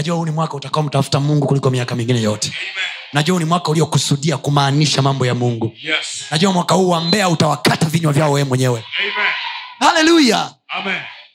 [0.00, 2.48] Najua huu ni mwaka utakao mtafuta mungu kuliko miaka mingine yote.
[2.48, 2.84] Amen.
[3.12, 5.72] najua huu ni mwaka uliokusudia kumaanisha mambo ya mungu.
[5.82, 6.24] Yes.
[6.30, 8.84] najua mwaka huu wa mbea utawakata vinywa vyao wee mwenyewe.
[8.98, 9.32] Amen.
[9.78, 10.54] haleluya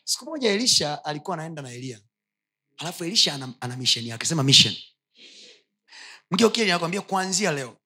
[0.04, 2.00] siku moja elisha alikuwa anaenda na elia.
[2.78, 4.26] Alafu elisha ana, ana misheni yake.
[4.26, 4.76] Sema mission.
[6.32, 7.78] Mgeukie nakwambia kuanzia leo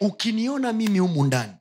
[0.00, 1.52] ukiniona mimi humu ndani.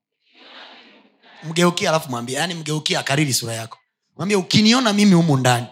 [1.43, 3.77] Mgeukie alafu mwambie yaani mgeukie akariri sura yako.
[4.17, 5.67] Mwambie ukiniona mimi humu ndani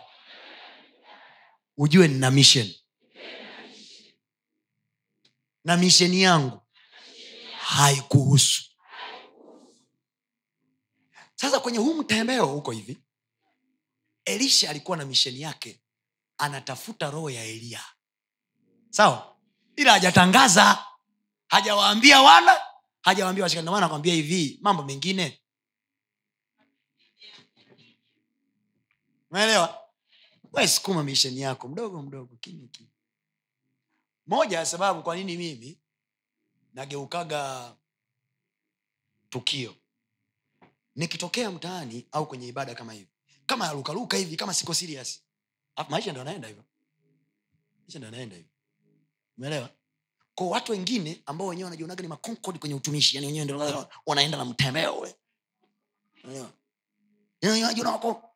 [1.78, 2.74] ujue nina mission.
[5.64, 6.62] Na misheni yangu
[7.60, 8.64] haikuhusu.
[11.36, 12.98] Sasa kwenye huu mtembeo huko hivi
[14.26, 15.82] elisha alikuwa na misheni yake
[16.38, 17.84] anatafuta roho ya eliya
[18.90, 19.38] sawa?
[19.76, 20.86] Ila hajatangaza.
[21.48, 22.62] Hajawaambia wana
[23.02, 25.42] hajawaambia washikani ndio nakwambia hivi mambo mengine.
[29.32, 29.87] Umeelewa
[30.58, 32.92] we sukuma misheni yako mdogo mdogo kimya kimya.
[34.28, 35.78] Moja ya sababu kwa nini mimi
[36.74, 37.74] nageukaga
[39.30, 39.76] tukio.
[40.96, 43.08] Nikitokea mtaani au kwenye ibada kama hivi.
[43.46, 45.22] Kama yarukaruka hivi kama siko serious.
[45.90, 46.64] Maisha ndo anaenda hivyo.
[47.82, 48.52] Maisha ndo anaenda hivyo.
[49.38, 49.70] Umeelewa?
[50.36, 54.46] Kwa watu wengine ambao wenyewe wanajionaga ni makonkodi kwenye utumishi yani wenyewe ndo wanaenda na
[54.46, 55.16] mtembeo ule
[56.24, 56.52] umeelewa?
[57.42, 58.27] Yaani wako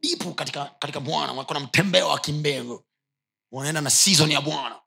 [0.00, 1.44] dipu katika katika bwana.
[1.44, 2.84] Kuna mtembeo wa kimbego
[3.50, 4.80] wanaenda na season ya bwana.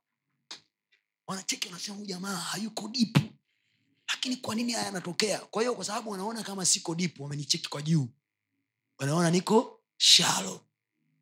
[1.28, 3.20] Wanacheki wanasema huu jamaa hayuko dipu
[4.08, 5.40] lakini kwa nini haya yanatokea?
[5.40, 8.08] Kwa hiyo kwa sababu wanaona kama siko dipu wamenicheki kwa juu.
[9.00, 10.66] Wanaona niko shalo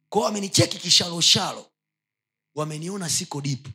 [0.10, 1.72] kwao wamenicheki kishaloshalo
[2.56, 3.70] wameniona siko dipu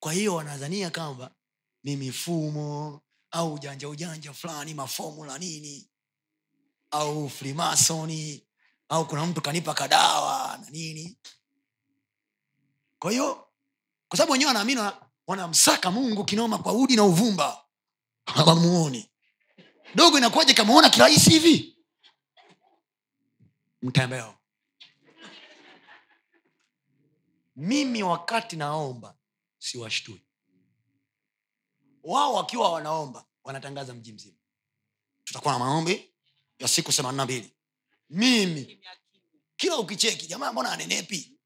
[0.00, 1.34] kwa hiyo wanadhania kwamba
[1.82, 5.88] ni mifumo au ujanja ujanja fulani mafomula nini
[6.90, 8.47] au frimasoni
[8.88, 11.18] au kuna mtu kanipa kadawa na nini.
[12.98, 13.48] Kwa hiyo
[14.08, 14.80] kwa sababu wenyewe wanaamini
[15.26, 17.64] wanamsaka mungu kinoma kwa udi na uvumba
[18.26, 19.10] hawamuoni.
[19.94, 21.78] Dogo inakuwaje kamaona kirahisi hivi?
[23.82, 24.34] Mtembeo.
[27.56, 29.16] Mimi wakati naomba
[29.58, 30.22] siwashtui.
[32.02, 34.36] Wao wakiwa wanaomba wanatangaza mji mzima.
[35.24, 36.14] Tutakuwa na maombi
[36.58, 37.57] ya siku themanina mbili
[38.10, 38.80] mimi.
[39.56, 41.38] Kila ukicheki jamaa mbona anenepi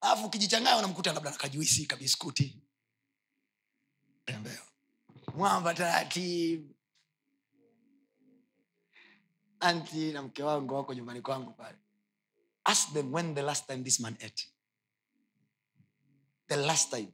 [0.00, 2.62] alafu ukijichanganya unamkuta labda nakajuisi kabiskuti
[4.24, 4.62] tembeo
[5.34, 6.74] mwamba taratibu.
[9.60, 11.78] Anti na mke wangu wako nyumbani kwangu pale.
[12.64, 14.48] Ask them when the last time this man ate.
[16.48, 17.12] The last time.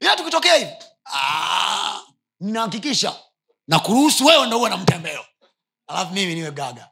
[0.00, 0.72] Ila tukitokea hivi.
[1.04, 2.02] Ah,
[2.40, 3.20] nahakikisha
[3.68, 5.24] na kuruhusu wewe ndo uwe na mtembeo.
[5.86, 6.90] Alafu mimi niwe gaga.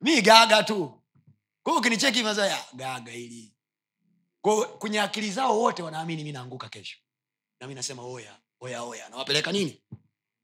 [0.00, 1.02] Mi gaga tu.
[1.62, 2.40] Kwa ukinicheki hivi
[2.74, 3.54] gaga ili
[4.40, 6.98] Kwa kwenye akili zao wote wanaamini mi naanguka kesho.
[7.60, 9.08] Na mi nasema oya oya oya.
[9.08, 9.82] Nawapeleka nini?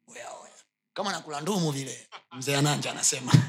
[0.06, 0.52] Oya oya.
[0.94, 2.08] Kama nakula ndumu vile.
[2.32, 3.32] Mzee ananja anasema.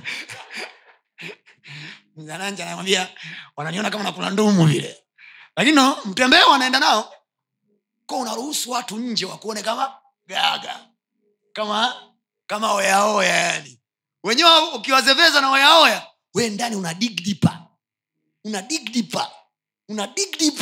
[2.15, 3.09] Mzee ananja anamwambia
[3.55, 5.03] wananiona kama nakula ndumu vile.
[5.55, 7.13] Lakini no mtembeo wanaenda nao.
[8.05, 9.97] Ko unaruhusu watu nje wakuone kama
[10.27, 10.90] gaga
[11.53, 11.93] kama
[12.47, 13.79] kama oyaoya yani.
[14.23, 17.37] Wenyewe ukiwazeveza na oyaoya we ndani una dig
[18.43, 19.05] una dig
[19.89, 20.53] una dig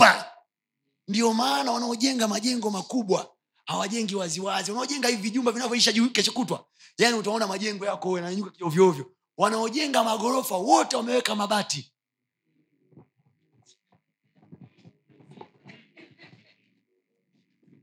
[1.08, 3.32] ndio maana wanaojenga majengo makubwa
[3.66, 4.72] hawajengi waziwazi.
[4.72, 6.66] Wanaojenga hivi vijumba vinavyoisha juu kesho kutwa
[6.98, 11.92] yani utaona majengo yako yananyuka ovyoovyo wanaojenga magorofa wote wameweka mabati.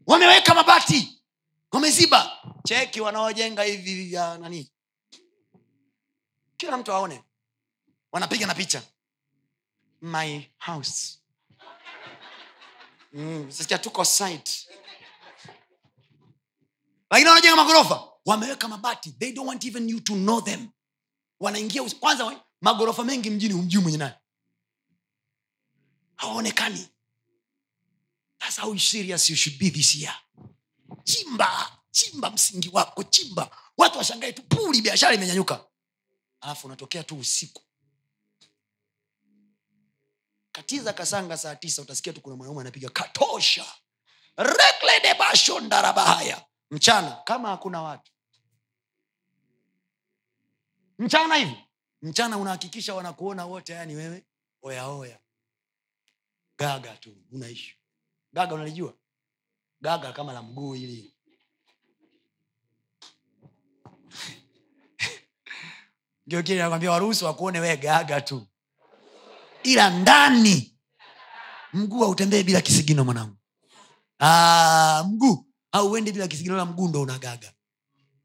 [0.07, 1.23] Wameweka mabati.
[1.73, 2.36] Wameziba
[2.67, 4.73] cheki wanaojenga hivi vya nani?
[6.57, 7.25] Kila mtu aone.
[8.13, 8.83] Wanapiga na picha.
[10.03, 11.19] My house.
[13.13, 13.53] Mm,
[13.83, 14.69] tuko site.
[17.11, 18.09] Lakini wanajenga magorofa.
[18.27, 19.13] Wameweka mabati.
[19.13, 20.69] They don't want even you to know them.
[21.41, 24.15] Wanaingia kwanza magorofa mengi mjini humjui mwenye naye
[26.17, 26.89] hawaonekani.
[28.39, 30.15] Thats how serious you should be this year.
[31.05, 33.57] Chimba chimba msingi wako chimba.
[33.77, 35.65] Watu washangae tu puli biashara imenyanyuka.
[36.41, 37.63] Alafu unatokea tu usiku.
[40.53, 43.67] Katiza kasanga saa tisa utasikia tu kuna mwanaume anapiga katosha.
[44.37, 48.13] Rekledebashondarabahaya mchana kama hakuna watu.
[50.99, 51.57] Mchana hivi.
[52.03, 54.27] Mchana unahakikisha wanakuona wote yani wewe
[54.63, 55.19] oyaoya
[56.59, 57.79] gaga tu unaishi
[58.33, 58.95] gaga unalijua?
[59.81, 61.16] Gaga kama la mguu hili
[66.27, 68.47] ndio kile nakwambia waruhusu wakuone wee gaga tu.
[69.63, 70.77] Ila ndani
[71.73, 73.37] mguu hautembee bila kisigino mwanangu.
[74.21, 77.53] Ah, mguu au bila kisigino la mguu ndo una gaga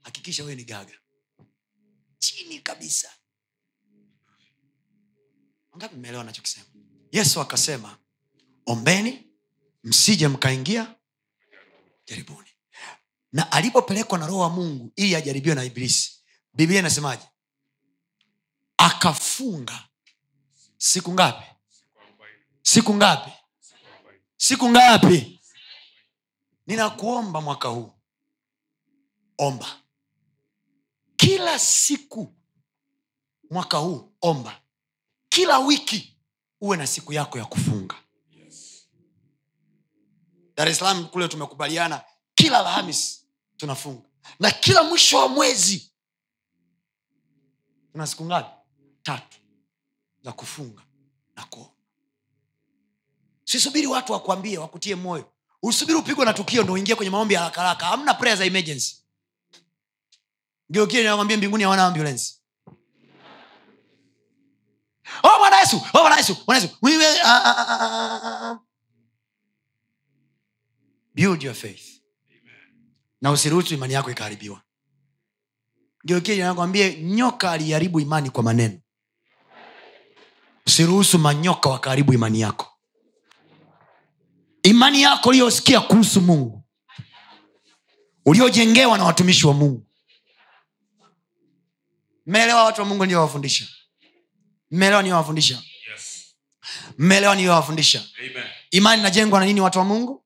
[0.01, 0.93] hakikisha wewe ni gaga.
[2.19, 3.09] Chini kabisa.
[5.77, 6.65] Ngapi mmeelewa nachokisema
[7.11, 7.97] yesu akasema
[8.65, 9.27] ombeni
[9.83, 10.95] msije mkaingia
[12.05, 12.47] jaribuni.
[13.31, 16.23] Na alipopelekwa na roho wa mungu ili ajaribiwe na ibilisi
[16.53, 17.23] biblia inasemaje
[18.81, 19.87] akafunga
[20.77, 21.45] siku ngapi?
[22.61, 23.31] Siku ngapi?
[24.37, 25.39] Siku ngapi?
[26.67, 27.93] Ninakuomba mwaka huu.
[29.37, 29.79] Omba.
[31.15, 32.35] Kila siku
[33.51, 34.61] mwaka huu omba.
[35.29, 36.17] Kila wiki
[36.61, 37.95] uwe na siku yako ya kufunga.
[40.55, 42.03] Dar es salaam kule tumekubaliana
[42.35, 43.25] kila alhamis
[43.57, 44.09] tunafunga.
[44.39, 45.91] Na kila mwisho wa mwezi
[47.91, 48.60] tuna siku ngapi
[49.03, 49.37] tatu
[50.23, 50.81] za kufunga
[51.35, 51.71] na kuomba.
[53.43, 55.31] Sisubiri watu wakwambie wakutie moyo.
[55.63, 57.85] Usubiri upigwe na tukio ndo uingie kwenye maombi ya haraka haraka.
[57.85, 58.95] Hamna prayer za emergency.
[60.69, 62.33] Ndio kile nakwambia mbinguni hawana ambulance.
[65.23, 66.77] Oh bwana yesu oh bwana yesu bwana yesu.
[66.81, 67.67] Wewe, ah, ah,
[68.51, 68.59] ah,
[71.15, 72.01] build your faith.
[73.21, 74.61] Na usiruhusu imani yako ikaharibiwa.
[76.05, 78.79] Geukianakwambie nyoka aliharibu imani kwa maneno
[80.75, 82.67] usiruhusu manyoka wakaharibu imani yako.
[84.63, 86.63] Imani yako uliyosikia kuhusu mungu.
[88.25, 89.87] Uliojengewa na watumishi wa mungu.
[92.25, 93.65] Mmeelewa watu wa mungu niliyowafundisha
[94.71, 96.35] mmeelewa niliyowafundisha Yes.
[96.97, 98.03] mmeelewa niliyowafundisha
[98.71, 100.25] imani inajengwa na nini watu wa mungu?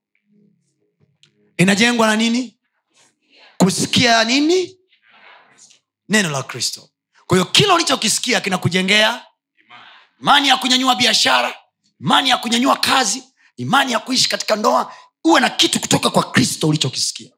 [1.58, 2.60] Inajengwa na nini?
[3.58, 4.78] Kusikia nini?
[6.10, 6.90] Neno la kristo.
[7.28, 9.26] Kwa hiyo kila ulichokisikia kinakujengea
[10.22, 10.48] Imani.
[10.48, 11.54] ya kunyanyua biashara
[12.02, 13.24] imani ya kunyanyua kazi
[13.58, 14.94] imani ya kuishi katika ndoa
[15.26, 17.32] uwe na kitu kutoka kwa kristo ulichokisikia.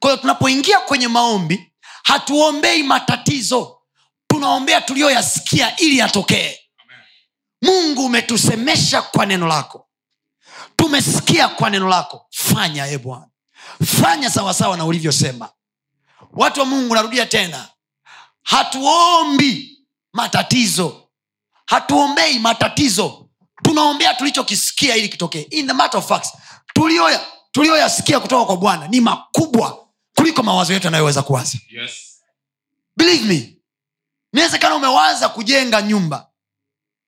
[0.00, 3.78] Kwa hiyo tunapoingia kwenye maombi hatuombei matatizo
[4.26, 6.58] tunaombea tuliyoyasikia ili yatokee.
[7.62, 9.88] Mungu umetusemesha kwa neno lako.
[10.76, 12.26] Tumesikia kwa neno lako.
[12.30, 13.28] Fanya e bwana.
[14.00, 15.48] Fanya sawasawa na ulivyosema.
[16.32, 17.68] Watu wa mungu narudia tena.
[18.42, 19.78] Hatuombi
[20.12, 21.07] matatizo
[21.68, 23.28] hatuombei matatizo.
[23.62, 25.40] Tunaombea tulichokisikia ili kitokee.
[25.50, 26.32] In the matter of facts
[26.74, 27.20] tulioya
[27.52, 31.58] tulioyasikia kutoka kwa bwana ni makubwa kuliko mawazo yetu yanayoweza kuwaza.
[31.70, 31.92] Yes.
[32.96, 33.56] believe me
[34.32, 36.26] inawezekana umewaza kujenga nyumba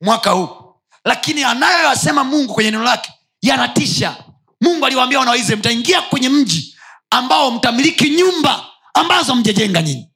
[0.00, 4.24] mwaka huu lakini anayoyasema mungu kwenye neno lake yanatisha.
[4.60, 6.76] Mungu aliwaambia wanawaize mtaingia kwenye mji
[7.10, 10.10] ambao mtamiliki nyumba ambazo mjejenga nyinyi.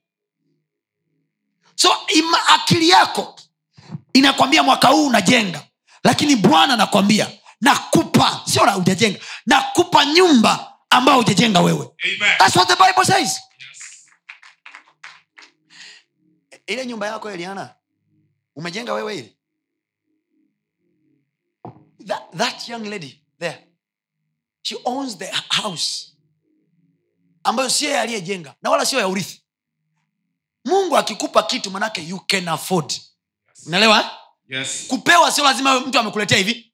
[1.75, 3.34] So ima, akili yako
[4.15, 5.67] inakwambia mwaka huu unajenga
[6.03, 12.37] lakini bwana anakwambia nakupa sio ujajenga nakupa nyumba ambayo ujajenga wewe Amen.
[12.37, 13.39] That's what the Bible says.
[13.59, 14.07] Yes.
[16.67, 17.75] ile nyumba yako eliana
[18.55, 19.37] umejenga wewe ile
[22.07, 23.67] that, that young lady there
[24.61, 26.17] she owns the house
[27.43, 29.41] ambayo sio yeye aliyejenga na wala sio ya urithi
[30.65, 32.93] mungu akikupa kitu manake you can afford
[33.65, 34.11] unaelewa?
[34.49, 34.85] Yes.
[34.87, 36.71] kupewa sio lazima mtu amekuletea hivi.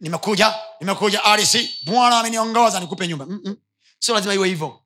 [0.00, 1.56] Nimekuja nimekuja rc.
[1.84, 3.26] Bwana ameniongoza nikupe nyumba.
[3.26, 3.56] Mm-mm.
[3.98, 4.80] sio lazima iwe hivyo.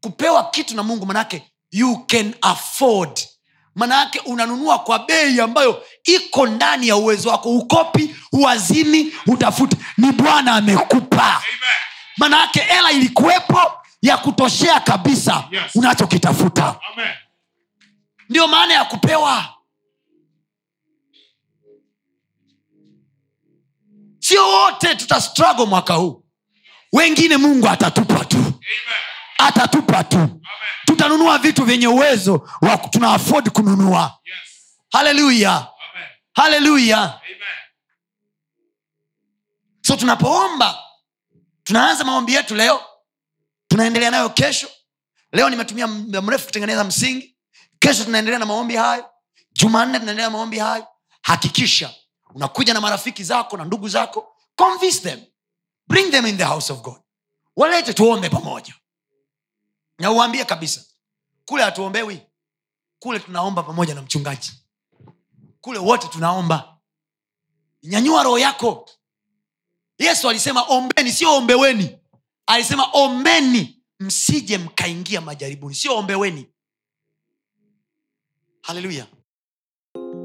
[0.00, 3.20] Kupewa kitu na mungu manake you can afford.
[3.74, 7.50] Manake unanunua kwa bei ambayo iko ndani ya uwezo wako.
[7.50, 11.42] Ukopi uwazini utafuti ni bwana amekupa.
[12.16, 13.72] Manaake manake hela ilikuwepo
[14.02, 15.44] ya kutoshea kabisa.
[15.50, 15.62] Yes.
[15.74, 16.76] unachokitafuta.
[18.28, 19.54] Ndio maana ya kupewa
[24.28, 26.24] sio wote tuta mwaka huu.
[26.92, 28.36] Wengine mungu atatupa tu.
[28.36, 28.54] Amen.
[29.38, 30.16] atatupa tu.
[30.18, 30.40] Amen.
[30.86, 34.18] tutanunua vitu vyenye uwezo wa tuna afford kununua.
[34.24, 34.78] Yes.
[34.92, 35.66] haleluya
[36.34, 37.20] haleluya
[39.82, 40.78] so tunapoomba
[41.64, 42.80] tunaanza maombi yetu leo.
[43.68, 44.68] Tunaendelea nayo kesho.
[45.32, 47.36] Leo nimetumia muda mrefu kutengeneza msingi.
[47.78, 49.10] Kesho tunaendelea na maombi hayo.
[49.52, 50.86] Jumanne tunaendelea na maombi hayo.
[51.22, 51.90] Hakikisha
[52.38, 55.20] unakuja na marafiki zako na ndugu zako convince them.
[55.88, 57.00] Bring them in the house of god.
[57.56, 58.74] Walete tuombe pamoja.
[59.98, 60.84] Na uambie kabisa
[61.44, 62.22] kule hatuombewi.
[62.98, 64.52] Kule tunaomba pamoja na mchungaji.
[65.60, 66.78] Kule wote tunaomba.
[67.82, 68.90] Nyanyua roho yako.
[69.98, 71.98] Yesu alisema ombeni sio ombeweni.
[72.46, 75.74] Alisema ombeni msije mkaingia majaribuni.
[75.74, 76.52] Sio ombeweni.
[78.62, 79.06] Haleluya